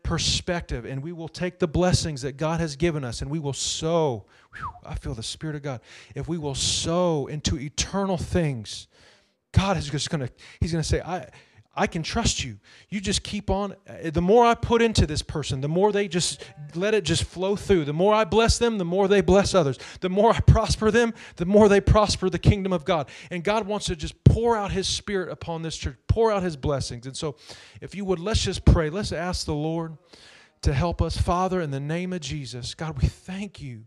[0.07, 3.51] perspective, and we will take the blessings that God has given us and we will
[3.51, 4.25] sow.
[4.55, 5.81] Whew, I feel the Spirit of God.
[6.15, 8.87] If we will sow into eternal things,
[9.51, 10.31] God is just going to,
[10.61, 11.27] He's going to say, I,
[11.77, 12.57] I can trust you.
[12.89, 13.75] You just keep on.
[13.87, 17.23] Uh, the more I put into this person, the more they just let it just
[17.23, 17.85] flow through.
[17.85, 19.77] The more I bless them, the more they bless others.
[20.01, 23.09] The more I prosper them, the more they prosper the kingdom of God.
[23.29, 26.57] And God wants to just pour out His Spirit upon this church, pour out His
[26.57, 27.05] blessings.
[27.05, 27.35] And so,
[27.79, 28.89] if you would, let's just pray.
[28.89, 29.97] Let's ask the Lord
[30.63, 31.15] to help us.
[31.15, 33.85] Father, in the name of Jesus, God, we thank you